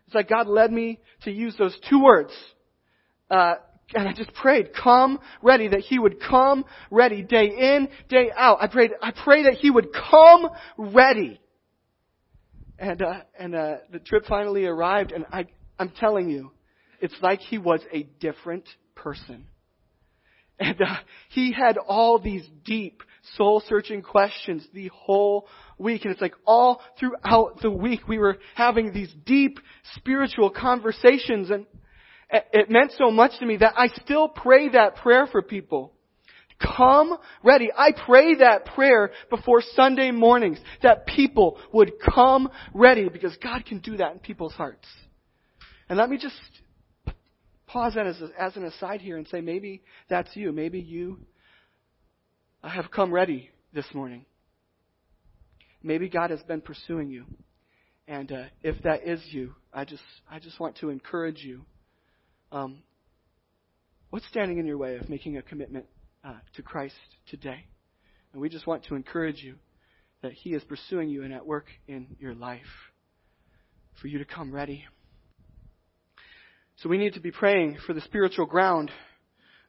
[0.08, 2.32] It's like God led me to use those two words.
[3.30, 3.56] Uh,
[3.94, 8.58] and I just prayed, come ready, that He would come ready day in, day out.
[8.62, 11.40] I prayed, I pray that He would come ready.
[12.82, 15.46] And, uh, and, uh, the trip finally arrived and I,
[15.78, 16.52] I'm telling you,
[17.00, 19.46] it's like He was a different person.
[20.60, 20.96] And uh,
[21.30, 23.02] he had all these deep,
[23.36, 25.48] soul searching questions the whole
[25.80, 26.06] week.
[26.06, 29.60] And it's like all throughout the week we were having these deep
[29.96, 31.50] spiritual conversations.
[31.50, 31.65] And
[32.30, 35.94] it meant so much to me that I still pray that prayer for people.
[36.62, 37.69] Come ready.
[37.76, 43.80] I pray that prayer before Sunday mornings that people would come ready because God can
[43.80, 44.88] do that in people's hearts.
[45.89, 46.36] And let me just
[47.67, 50.52] pause that as, as an aside here and say maybe that's you.
[50.52, 51.19] Maybe you
[52.63, 54.26] have come ready this morning.
[55.84, 57.26] Maybe God has been pursuing you.
[58.08, 61.65] And uh, if that is you, I just, I just want to encourage you.
[62.52, 62.80] Um,
[64.10, 65.86] what's standing in your way of making a commitment
[66.23, 66.95] uh, to Christ
[67.27, 67.65] today?
[68.34, 69.55] And we just want to encourage you
[70.21, 72.62] that He is pursuing you and at work in your life
[74.01, 74.86] for you to come ready.
[76.77, 78.91] So we need to be praying for the spiritual ground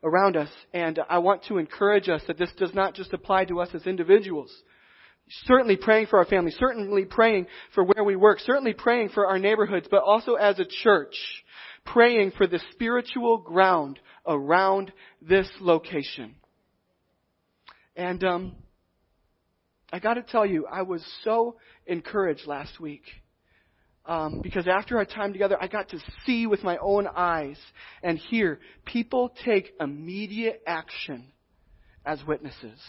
[0.02, 0.48] around us.
[0.72, 3.86] And I want to encourage us that this does not just apply to us as
[3.86, 4.50] individuals.
[5.44, 9.38] Certainly praying for our family, certainly praying for where we work, certainly praying for our
[9.38, 11.14] neighborhoods, but also as a church,
[11.84, 16.34] praying for the spiritual ground around this location.
[17.96, 18.56] And um,
[19.92, 23.02] I got to tell you, I was so encouraged last week
[24.06, 27.58] um, because after our time together, I got to see with my own eyes
[28.02, 31.32] and hear people take immediate action
[32.04, 32.80] as witnesses.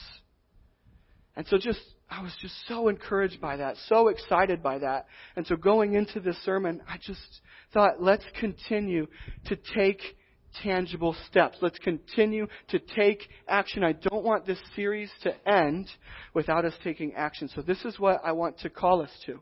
[1.35, 5.07] And so just, I was just so encouraged by that, so excited by that.
[5.35, 7.41] And so going into this sermon, I just
[7.73, 9.07] thought, let's continue
[9.47, 9.99] to take
[10.61, 11.57] tangible steps.
[11.61, 13.83] Let's continue to take action.
[13.83, 15.89] I don't want this series to end
[16.33, 17.49] without us taking action.
[17.55, 19.41] So this is what I want to call us to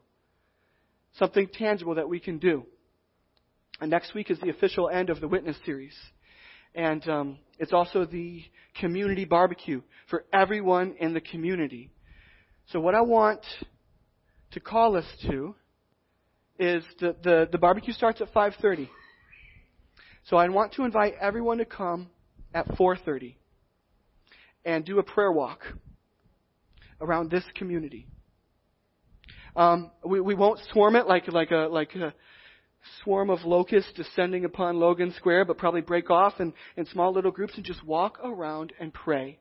[1.17, 2.65] something tangible that we can do.
[3.79, 5.95] And next week is the official end of the witness series.
[6.75, 8.43] And um, it's also the
[8.79, 11.89] community barbecue for everyone in the community.
[12.71, 13.41] So what I want
[14.51, 15.55] to call us to
[16.59, 18.87] is the, the, the barbecue starts at 5.30.
[20.25, 22.09] So I want to invite everyone to come
[22.53, 23.35] at 4.30
[24.65, 25.61] and do a prayer walk
[26.99, 28.07] around this community.
[29.55, 32.13] Um, we, we won't swarm it like, like, a, like a
[33.03, 37.31] swarm of locusts descending upon Logan Square, but probably break off in, in small little
[37.31, 39.39] groups and just walk around and pray.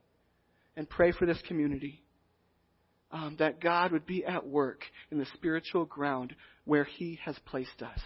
[0.77, 2.03] And pray for this community.
[3.13, 7.83] Um, that God would be at work in the spiritual ground where He has placed
[7.83, 8.01] us.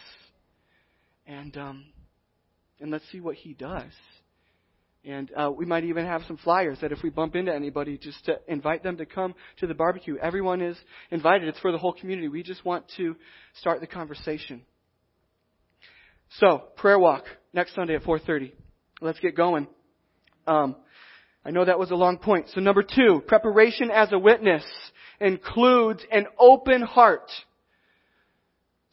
[1.26, 1.84] And, um,
[2.84, 3.90] and let's see what He does.
[5.06, 8.22] And uh, we might even have some flyers that if we bump into anybody, just
[8.26, 10.18] to invite them to come to the barbecue.
[10.18, 10.76] Everyone is
[11.10, 11.48] invited.
[11.48, 12.28] It's for the whole community.
[12.28, 13.16] We just want to
[13.58, 14.60] start the conversation.
[16.40, 17.24] So, prayer walk
[17.54, 18.52] next Sunday at 4:30.
[19.00, 19.66] Let's get going.
[20.46, 20.76] Um,
[21.42, 22.50] I know that was a long point.
[22.54, 24.64] So number two, preparation as a witness
[25.20, 27.30] includes an open heart.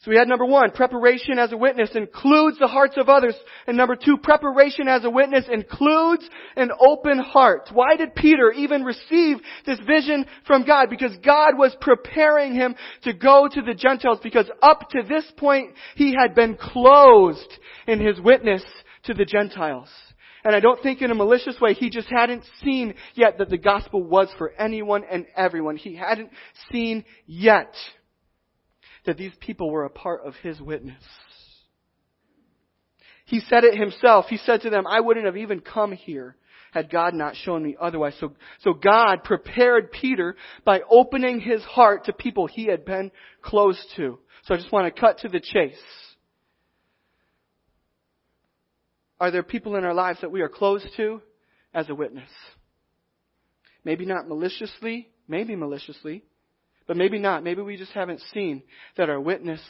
[0.02, 3.36] So we had number one, preparation as a witness includes the hearts of others.
[3.68, 7.68] And number two, preparation as a witness includes an open heart.
[7.72, 10.90] Why did Peter even receive this vision from God?
[10.90, 12.74] Because God was preparing him
[13.04, 18.04] to go to the Gentiles because up to this point he had been closed in
[18.04, 18.64] his witness
[19.04, 19.88] to the Gentiles.
[20.44, 23.58] And I don't think in a malicious way, he just hadn't seen yet that the
[23.58, 25.76] gospel was for anyone and everyone.
[25.76, 26.30] He hadn't
[26.72, 27.72] seen yet
[29.04, 31.02] that these people were a part of his witness.
[33.24, 34.26] He said it himself.
[34.28, 36.36] He said to them, I wouldn't have even come here
[36.72, 38.14] had God not shown me otherwise.
[38.18, 43.10] So, so God prepared Peter by opening his heart to people he had been
[43.42, 44.18] close to.
[44.44, 45.76] So I just want to cut to the chase.
[49.20, 51.20] Are there people in our lives that we are close to
[51.72, 52.30] as a witness?
[53.84, 56.24] Maybe not maliciously, maybe maliciously,
[56.86, 57.44] but maybe not.
[57.44, 58.62] Maybe we just haven't seen
[58.96, 59.60] that our witness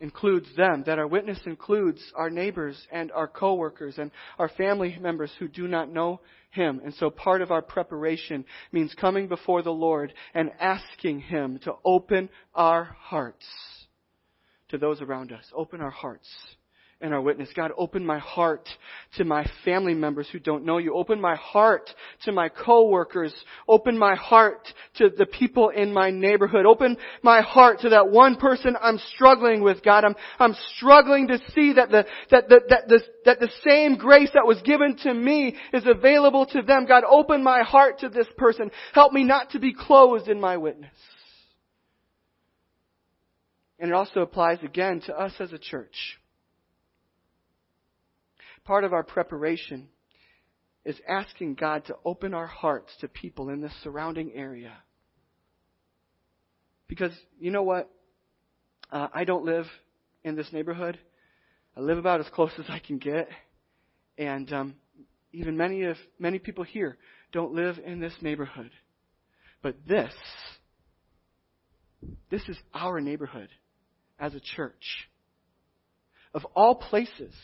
[0.00, 5.30] includes them, that our witness includes our neighbors and our coworkers and our family members
[5.38, 6.20] who do not know
[6.50, 6.80] Him.
[6.84, 11.74] And so part of our preparation means coming before the Lord and asking Him to
[11.84, 13.46] open our hearts
[14.68, 15.44] to those around us.
[15.54, 16.28] Open our hearts
[17.00, 17.50] and our witness.
[17.54, 18.68] God, open my heart
[19.16, 20.94] to my family members who don't know you.
[20.94, 21.90] Open my heart
[22.24, 23.34] to my coworkers.
[23.68, 24.66] Open my heart
[24.96, 26.64] to the people in my neighborhood.
[26.64, 30.04] Open my heart to that one person I'm struggling with, God.
[30.04, 34.30] I'm, I'm struggling to see that the, that the, that the, that the same grace
[34.32, 36.86] that was given to me is available to them.
[36.86, 38.70] God, open my heart to this person.
[38.94, 40.94] Help me not to be closed in my witness.
[43.78, 46.18] And it also applies again to us as a church
[48.66, 49.88] part of our preparation
[50.84, 54.72] is asking God to open our hearts to people in the surrounding area.
[56.88, 57.90] Because you know what?
[58.90, 59.66] Uh, I don't live
[60.22, 60.98] in this neighborhood.
[61.76, 63.28] I live about as close as I can get,
[64.16, 64.74] and um,
[65.32, 66.96] even many of many people here
[67.32, 68.70] don't live in this neighborhood.
[69.62, 70.12] But this,
[72.30, 73.48] this is our neighborhood
[74.18, 75.08] as a church.
[76.32, 77.34] Of all places,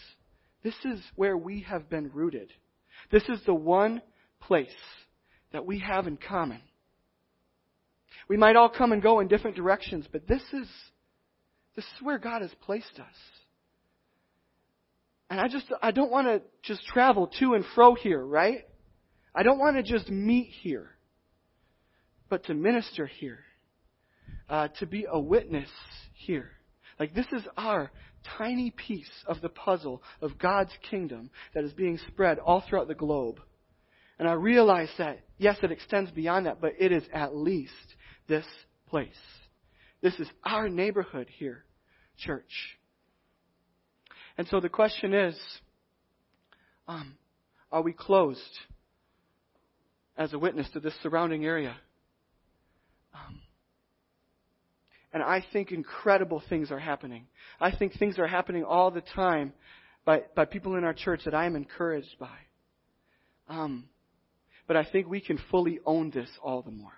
[0.63, 2.51] this is where we have been rooted.
[3.11, 4.01] This is the one
[4.41, 4.69] place
[5.53, 6.61] that we have in common.
[8.29, 10.69] We might all come and go in different directions, but this is,
[11.75, 13.15] this is where God has placed us.
[15.29, 18.67] And I just, I don't want to just travel to and fro here, right?
[19.35, 20.91] I don't want to just meet here,
[22.29, 23.41] but to minister here,
[24.49, 25.71] uh, to be a witness
[26.13, 26.51] here.
[27.01, 27.91] Like this is our
[28.39, 32.95] tiny piece of the puzzle of God's kingdom that is being spread all throughout the
[32.95, 33.41] globe.
[34.19, 37.73] And I realize that, yes, it extends beyond that, but it is at least
[38.29, 38.47] this
[38.89, 39.09] place.
[40.01, 41.65] This is our neighborhood here,
[42.19, 42.79] church.
[44.37, 45.37] And so the question is,
[46.89, 47.17] um,
[47.71, 48.41] are we closed
[50.17, 51.77] as a witness to this surrounding area?
[53.15, 53.41] Um,
[55.13, 57.27] and I think incredible things are happening.
[57.61, 59.53] I think things are happening all the time
[60.05, 62.37] by, by people in our church that I am encouraged by.
[63.49, 63.85] Um,
[64.67, 66.93] but I think we can fully own this all the more.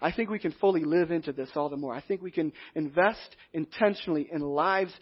[0.00, 1.94] I think we can fully live into this all the more.
[1.94, 4.92] I think we can invest intentionally in lives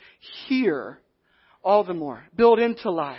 [0.49, 1.01] here
[1.65, 2.23] all the more.
[2.37, 3.19] Build into lives.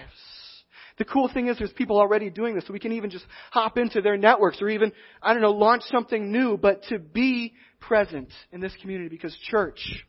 [0.97, 3.77] The cool thing is there's people already doing this, so we can even just hop
[3.77, 7.53] into their networks or even, I don't know, launch something new, but to be
[7.87, 10.05] present in this community because church,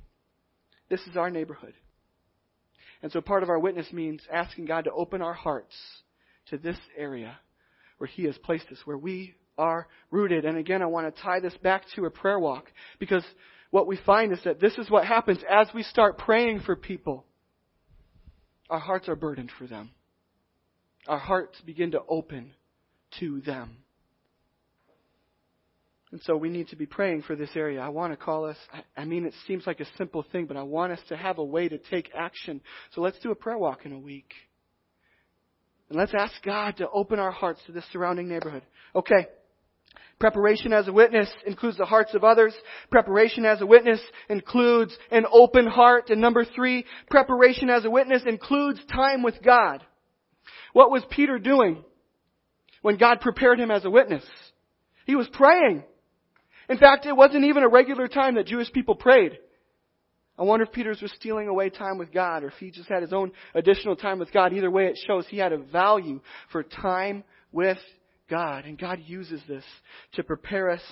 [0.89, 1.75] this is our neighborhood.
[3.03, 5.75] And so part of our witness means asking God to open our hearts
[6.47, 7.39] to this area
[7.99, 10.45] where He has placed us, where we are rooted.
[10.45, 13.25] And again, I want to tie this back to a prayer walk because
[13.71, 17.25] what we find is that this is what happens as we start praying for people.
[18.71, 19.91] Our hearts are burdened for them
[21.07, 22.53] our hearts begin to open
[23.21, 23.79] to them.
[26.15, 27.81] And so we need to be praying for this area.
[27.81, 28.57] I want to call us,
[28.97, 31.45] I mean, it seems like a simple thing, but I want us to have a
[31.45, 32.61] way to take action.
[32.95, 34.33] So let's do a prayer walk in a week.
[35.89, 38.63] And let's ask God to open our hearts to this surrounding neighborhood.
[38.95, 39.27] Okay.
[40.21, 42.55] Preparation as a witness includes the hearts of others.
[42.93, 43.99] Preparation as a witness
[44.29, 46.11] includes an open heart.
[46.11, 49.83] And number three, preparation as a witness includes time with God.
[50.75, 51.83] What was Peter doing
[52.83, 54.25] when God prepared him as a witness?
[55.07, 55.83] He was praying.
[56.69, 59.39] In fact, it wasn't even a regular time that Jewish people prayed.
[60.39, 63.03] I wonder if Peter's was stealing away time with God or if he just had
[63.03, 64.53] his own additional time with God.
[64.53, 67.79] Either way, it shows he had a value for time with
[68.29, 68.65] God.
[68.65, 69.65] And God uses this
[70.15, 70.83] to prepare us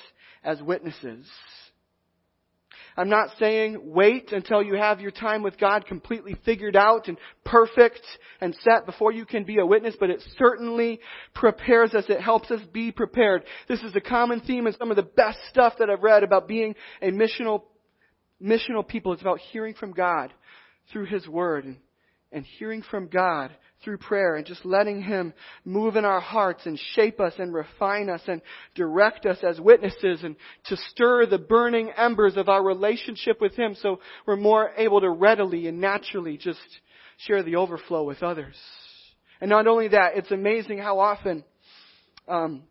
[0.45, 1.27] as witnesses.
[2.97, 7.17] I'm not saying wait until you have your time with God completely figured out and
[7.45, 8.03] perfect
[8.41, 11.01] and set before you can be a witness, but it certainly
[11.35, 12.05] prepares us.
[12.09, 13.45] It helps us be prepared.
[13.69, 16.49] This is a common theme in some of the best stuff that I've read about
[16.49, 17.63] being a missional,
[18.43, 19.13] missional people.
[19.13, 20.33] It's about hearing from God
[20.93, 21.77] through His Word and,
[22.33, 23.51] and hearing from God
[23.83, 28.09] through prayer and just letting Him move in our hearts and shape us and refine
[28.09, 28.41] us and
[28.75, 33.77] direct us as witnesses and to stir the burning embers of our relationship with Him
[33.81, 36.61] so we're more able to readily and naturally just
[37.19, 38.57] share the overflow with others.
[39.41, 41.45] And not only that, it's amazing how often
[42.29, 42.63] um,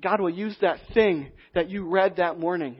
[0.00, 2.76] God will use that thing that you read that morning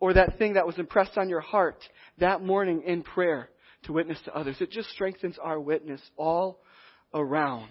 [0.00, 1.82] or that thing that was impressed on your heart
[2.18, 3.48] that morning in prayer
[3.84, 4.56] to witness to others.
[4.60, 6.60] It just strengthens our witness all
[7.14, 7.68] around.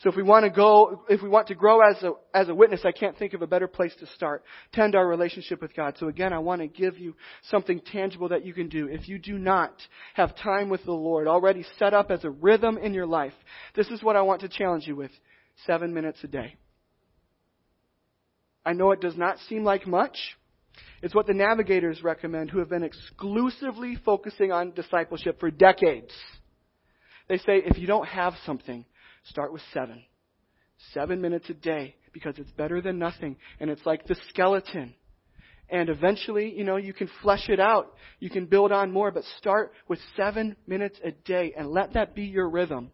[0.00, 2.54] So if we want to go, if we want to grow as a, as a
[2.54, 4.44] witness, I can't think of a better place to start.
[4.72, 5.96] Tend our relationship with God.
[5.98, 8.88] So again, I want to give you something tangible that you can do.
[8.88, 9.72] If you do not
[10.14, 13.32] have time with the Lord already set up as a rhythm in your life,
[13.74, 15.12] this is what I want to challenge you with.
[15.66, 16.56] Seven minutes a day.
[18.66, 20.18] I know it does not seem like much.
[21.02, 26.12] It's what the navigators recommend who have been exclusively focusing on discipleship for decades.
[27.28, 28.84] They say if you don't have something,
[29.24, 30.02] start with seven.
[30.92, 33.36] Seven minutes a day because it's better than nothing.
[33.60, 34.94] And it's like the skeleton.
[35.68, 37.94] And eventually, you know, you can flesh it out.
[38.20, 42.14] You can build on more, but start with seven minutes a day and let that
[42.14, 42.92] be your rhythm.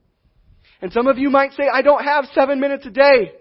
[0.81, 3.33] And some of you might say, I don't have seven minutes a day.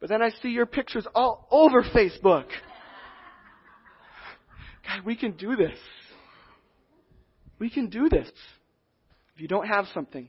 [0.00, 2.44] But then I see your pictures all over Facebook.
[4.86, 5.78] God, we can do this.
[7.58, 8.28] We can do this.
[9.34, 10.28] If you don't have something,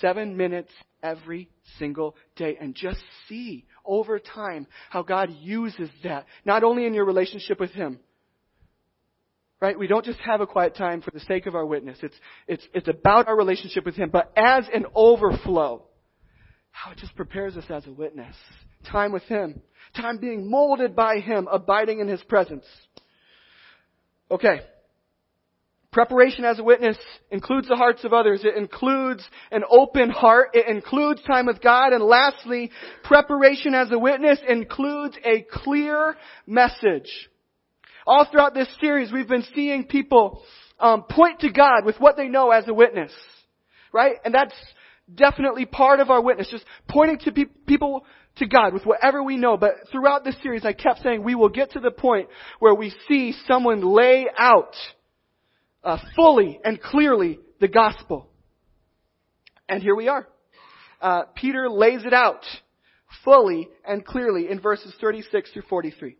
[0.00, 0.70] seven minutes
[1.02, 6.94] every single day and just see over time how God uses that, not only in
[6.94, 8.00] your relationship with Him.
[9.60, 9.78] Right?
[9.78, 11.98] We don't just have a quiet time for the sake of our witness.
[12.02, 12.14] It's,
[12.46, 15.84] it's, it's about our relationship with Him, but as an overflow,
[16.70, 18.36] how it just prepares us as a witness.
[18.90, 19.62] Time with Him.
[19.96, 22.66] Time being molded by Him, abiding in His presence.
[24.30, 24.60] Okay.
[25.92, 26.98] Preparation as a witness
[27.30, 28.42] includes the hearts of others.
[28.44, 30.50] It includes an open heart.
[30.52, 31.92] It includes time with God.
[31.92, 32.70] And lastly,
[33.02, 36.16] preparation as a witness includes a clear
[36.46, 37.10] message.
[38.06, 40.42] All throughout this series, we've been seeing people
[40.78, 43.12] um, point to God with what they know as a witness,
[43.92, 44.16] right?
[44.24, 44.54] And that's
[45.12, 48.04] definitely part of our witness, just pointing to pe- people
[48.36, 49.56] to God with whatever we know.
[49.56, 52.28] But throughout this series, I kept saying we will get to the point
[52.58, 54.74] where we see someone lay out
[55.82, 58.28] uh, fully and clearly the gospel.
[59.68, 60.26] And here we are.
[61.00, 62.44] Uh, Peter lays it out
[63.24, 66.16] fully and clearly in verses 36 through 43.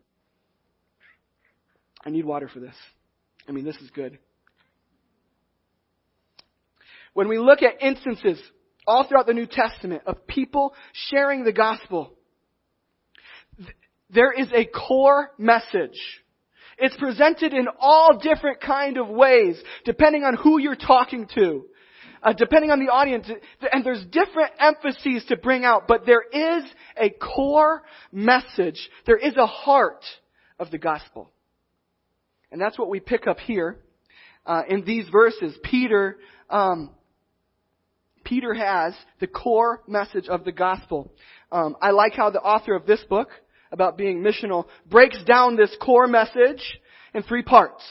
[2.05, 2.75] I need water for this.
[3.49, 4.19] I mean, this is good.
[7.14, 8.39] When we look at instances
[8.87, 12.12] all throughout the New Testament of people sharing the gospel,
[14.11, 15.99] there is a core message
[16.78, 21.64] it's presented in all different kind of ways, depending on who you're talking to,
[22.22, 23.26] uh, depending on the audience.
[23.72, 26.64] And there's different emphases to bring out, but there is
[26.97, 27.82] a core
[28.12, 28.91] message.
[29.07, 30.05] There is a heart
[30.59, 31.30] of the gospel.
[32.53, 33.78] And that's what we pick up here
[34.45, 35.57] uh, in these verses.
[35.62, 36.18] Peter,
[36.51, 36.91] um,
[38.27, 41.12] Peter has the core message of the gospel.
[41.53, 43.29] Um, I like how the author of this book,
[43.72, 46.62] about being missional breaks down this core message
[47.14, 47.83] in three parts.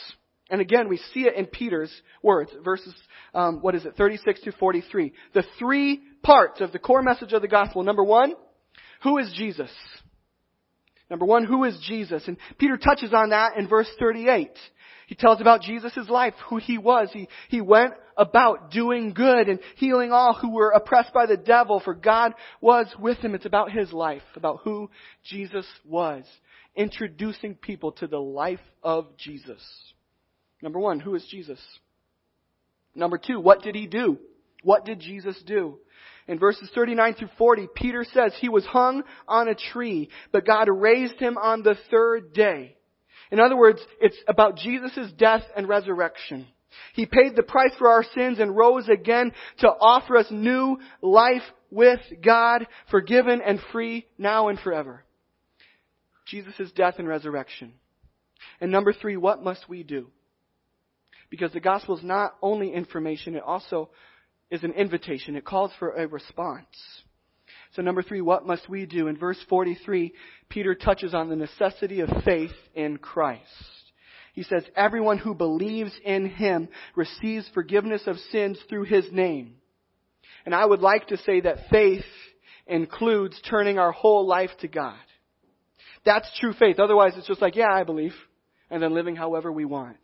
[0.50, 2.94] And again, we see it in Peter's words, verses,
[3.34, 5.14] um, what is it, 36 to 43.
[5.34, 7.84] The three parts of the core message of the gospel.
[7.84, 8.34] Number one,
[9.04, 9.72] who is Jesus?
[11.10, 12.28] Number one, who is Jesus?
[12.28, 14.52] And Peter touches on that in verse 38.
[15.08, 17.10] He tells about Jesus' life, who he was.
[17.14, 21.80] He, he went about doing good and healing all who were oppressed by the devil,
[21.80, 23.36] for God was with him.
[23.36, 24.90] It's about his life, about who
[25.24, 26.26] Jesus was.
[26.76, 29.62] Introducing people to the life of Jesus.
[30.62, 31.60] Number one, who is Jesus?
[32.96, 34.18] Number two, what did he do?
[34.64, 35.80] What did Jesus do?
[36.28, 40.68] In verses 39 through 40, Peter says he was hung on a tree, but God
[40.70, 42.76] raised him on the third day.
[43.36, 46.48] In other words, it's about Jesus' death and resurrection.
[46.94, 51.42] He paid the price for our sins and rose again to offer us new life
[51.70, 55.04] with God, forgiven and free now and forever.
[56.26, 57.74] Jesus' death and resurrection.
[58.62, 60.08] And number three, what must we do?
[61.30, 63.90] Because the gospel is not only information, it also
[64.50, 65.36] is an invitation.
[65.36, 66.68] It calls for a response.
[67.76, 69.08] So number three, what must we do?
[69.08, 70.14] In verse 43,
[70.50, 73.42] Peter touches on the necessity of faith in Christ.
[74.34, 79.56] He says, everyone who believes in him receives forgiveness of sins through his name.
[80.46, 82.06] And I would like to say that faith
[82.68, 84.98] includes turning our whole life to God.
[86.06, 86.80] That's true faith.
[86.80, 88.14] Otherwise, it's just like, yeah, I believe,
[88.70, 89.98] and then living however we want.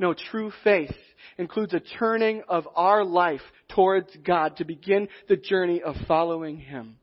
[0.00, 0.96] No, true faith
[1.36, 6.96] includes a turning of our life towards God to begin the journey of following Him.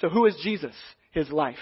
[0.00, 0.74] So who is Jesus?
[1.10, 1.56] His life.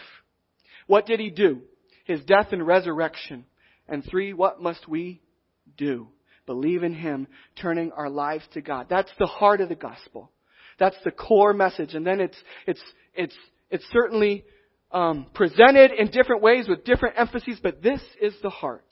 [0.86, 1.62] What did He do?
[2.04, 3.46] His death and resurrection.
[3.88, 5.20] And three, what must we
[5.76, 6.06] do?
[6.46, 7.26] Believe in Him,
[7.60, 8.86] turning our lives to God.
[8.88, 10.30] That's the heart of the gospel.
[10.78, 11.94] That's the core message.
[11.94, 13.36] And then it's, it's, it's,
[13.70, 14.44] it's certainly
[14.94, 18.86] um, presented in different ways with different emphases, but this is the heart.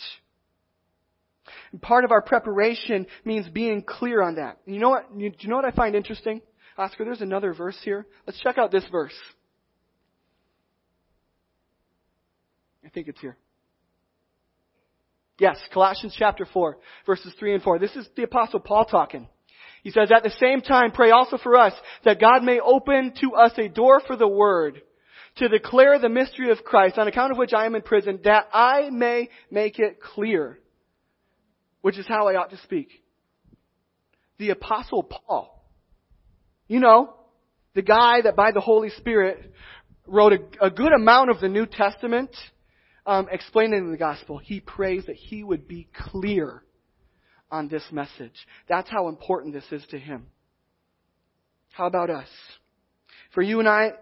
[1.71, 4.59] And part of our preparation means being clear on that.
[4.67, 5.07] You know what?
[5.17, 6.43] You, do you know what I find interesting,
[6.77, 7.05] Oscar?
[7.05, 8.05] There's another verse here.
[8.27, 9.15] Let's check out this verse.
[12.85, 13.37] I think it's here.
[15.39, 17.79] Yes, Colossians chapter 4, verses 3 and 4.
[17.79, 19.29] This is the apostle Paul talking.
[19.83, 21.73] He says, at the same time, pray also for us
[22.05, 24.83] that God may open to us a door for the word
[25.37, 28.49] to declare the mystery of Christ, on account of which I am in prison, that
[28.53, 30.59] I may make it clear,
[31.81, 32.89] which is how I ought to speak.
[34.39, 35.65] The apostle Paul,
[36.69, 37.15] you know,
[37.75, 39.53] the guy that by the Holy Spirit
[40.07, 42.37] wrote a, a good amount of the New Testament,
[43.07, 46.63] um, explaining the gospel, he prays that he would be clear
[47.51, 48.35] on this message.
[48.69, 50.27] That's how important this is to him.
[51.71, 52.29] How about us?
[53.35, 53.93] For you and I,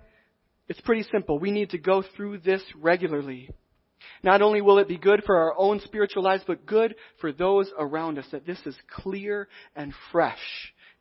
[0.70, 1.36] it's pretty simple.
[1.36, 3.50] We need to go through this regularly.
[4.22, 7.68] Not only will it be good for our own spiritual lives, but good for those
[7.76, 10.38] around us, that this is clear and fresh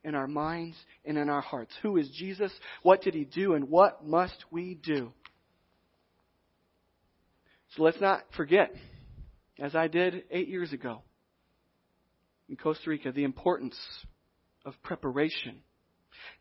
[0.02, 1.72] in our minds and in our hearts.
[1.82, 2.52] Who is Jesus?
[2.82, 3.54] What did he do?
[3.54, 5.12] And what must we do?
[7.76, 8.74] So let's not forget,
[9.60, 11.02] as I did eight years ago
[12.48, 13.78] in Costa Rica, the importance
[14.64, 15.60] of preparation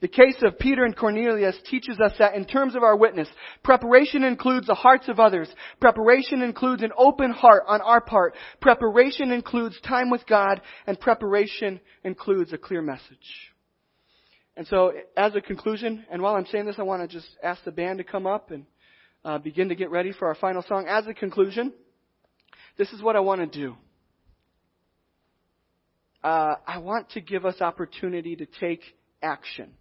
[0.01, 3.27] the case of Peter and Cornelius teaches us that in terms of our witness,
[3.63, 5.49] preparation includes the hearts of others.
[5.81, 8.35] Preparation includes an open heart on our part.
[8.61, 13.51] Preparation includes time with God, and preparation includes a clear message.
[14.55, 17.63] And so, as a conclusion, and while I'm saying this, I want to just ask
[17.63, 18.65] the band to come up and
[19.25, 20.85] uh, begin to get ready for our final song.
[20.87, 21.73] As a conclusion,
[22.77, 23.75] this is what I want to do.
[26.23, 28.81] Uh, I want to give us opportunity to take
[29.21, 29.71] action.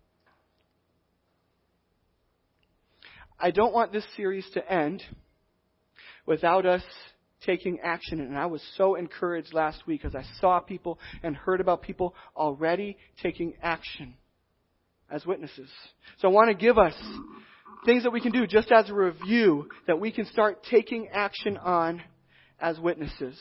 [3.39, 5.03] I don't want this series to end
[6.27, 6.83] without us
[7.47, 8.21] taking action.
[8.21, 12.15] And I was so encouraged last week as I saw people and heard about people
[12.37, 14.15] already taking action
[15.11, 15.71] as witnesses.
[16.19, 16.95] So I want to give us
[17.87, 21.57] things that we can do just as a review that we can start taking action
[21.57, 22.03] on
[22.61, 23.39] as witnesses.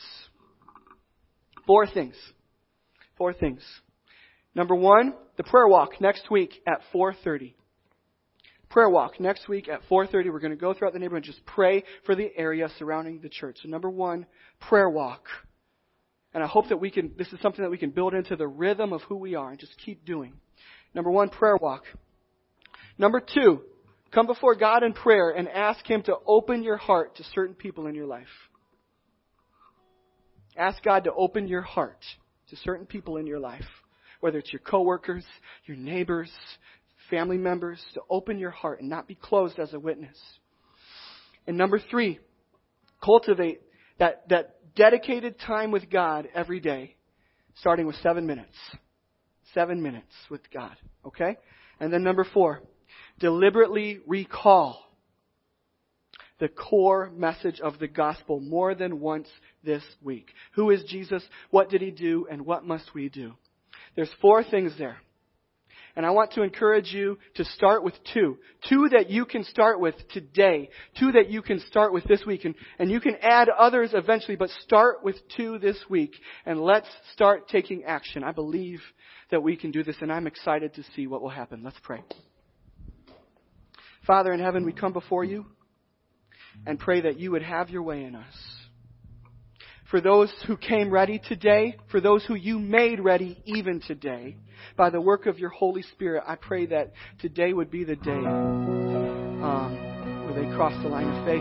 [1.66, 2.14] Four things.
[3.16, 3.62] Four things.
[4.58, 7.54] Number one, the prayer walk next week at 4.30
[8.68, 10.30] prayer walk next week at 4:30.
[10.30, 13.28] We're going to go throughout the neighborhood and just pray for the area surrounding the
[13.28, 13.58] church.
[13.62, 14.26] So number 1,
[14.60, 15.24] prayer walk.
[16.34, 18.46] And I hope that we can this is something that we can build into the
[18.46, 20.34] rhythm of who we are and just keep doing.
[20.94, 21.84] Number 1, prayer walk.
[22.98, 23.60] Number 2,
[24.12, 27.86] come before God in prayer and ask him to open your heart to certain people
[27.86, 28.26] in your life.
[30.56, 32.04] Ask God to open your heart
[32.50, 33.64] to certain people in your life
[34.20, 35.24] whether it's your coworkers,
[35.66, 36.30] your neighbors,
[37.10, 40.16] family members, to open your heart and not be closed as a witness.
[41.46, 42.18] And number three,
[43.02, 43.60] cultivate
[43.98, 46.96] that, that dedicated time with God every day,
[47.56, 48.56] starting with seven minutes.
[49.54, 50.76] Seven minutes with God.
[51.06, 51.38] Okay?
[51.80, 52.62] And then number four,
[53.18, 54.84] deliberately recall
[56.38, 59.28] the core message of the gospel more than once
[59.64, 60.28] this week.
[60.52, 61.22] Who is Jesus?
[61.50, 62.28] What did he do?
[62.30, 63.32] And what must we do?
[63.98, 64.96] There's four things there.
[65.96, 68.38] And I want to encourage you to start with two.
[68.68, 70.70] Two that you can start with today.
[71.00, 72.44] Two that you can start with this week.
[72.44, 76.12] And, and you can add others eventually, but start with two this week.
[76.46, 78.22] And let's start taking action.
[78.22, 78.78] I believe
[79.32, 81.62] that we can do this, and I'm excited to see what will happen.
[81.64, 82.04] Let's pray.
[84.06, 85.44] Father in heaven, we come before you
[86.68, 88.57] and pray that you would have your way in us.
[89.90, 94.36] For those who came ready today, for those who you made ready even today,
[94.76, 98.10] by the work of your Holy Spirit, I pray that today would be the day
[98.10, 99.78] um,
[100.26, 101.40] where they cross the line of faith,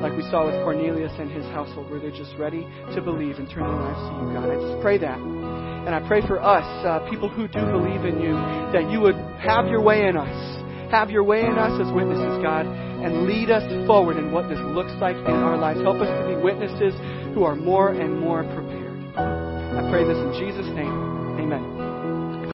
[0.00, 2.62] like we saw with Cornelius and his household, where they're just ready
[2.94, 4.48] to believe and turn their lives to you, God.
[4.48, 5.18] I just pray that.
[5.18, 8.32] And I pray for us, uh, people who do believe in you,
[8.72, 10.64] that you would have your way in us.
[10.90, 14.60] Have your way in us as witnesses, God, and lead us forward in what this
[14.72, 15.80] looks like in our lives.
[15.82, 16.94] Help us to be witnesses
[17.34, 18.94] who are more and more prepared.
[19.16, 21.40] I pray this in Jesus' name.
[21.40, 21.83] Amen.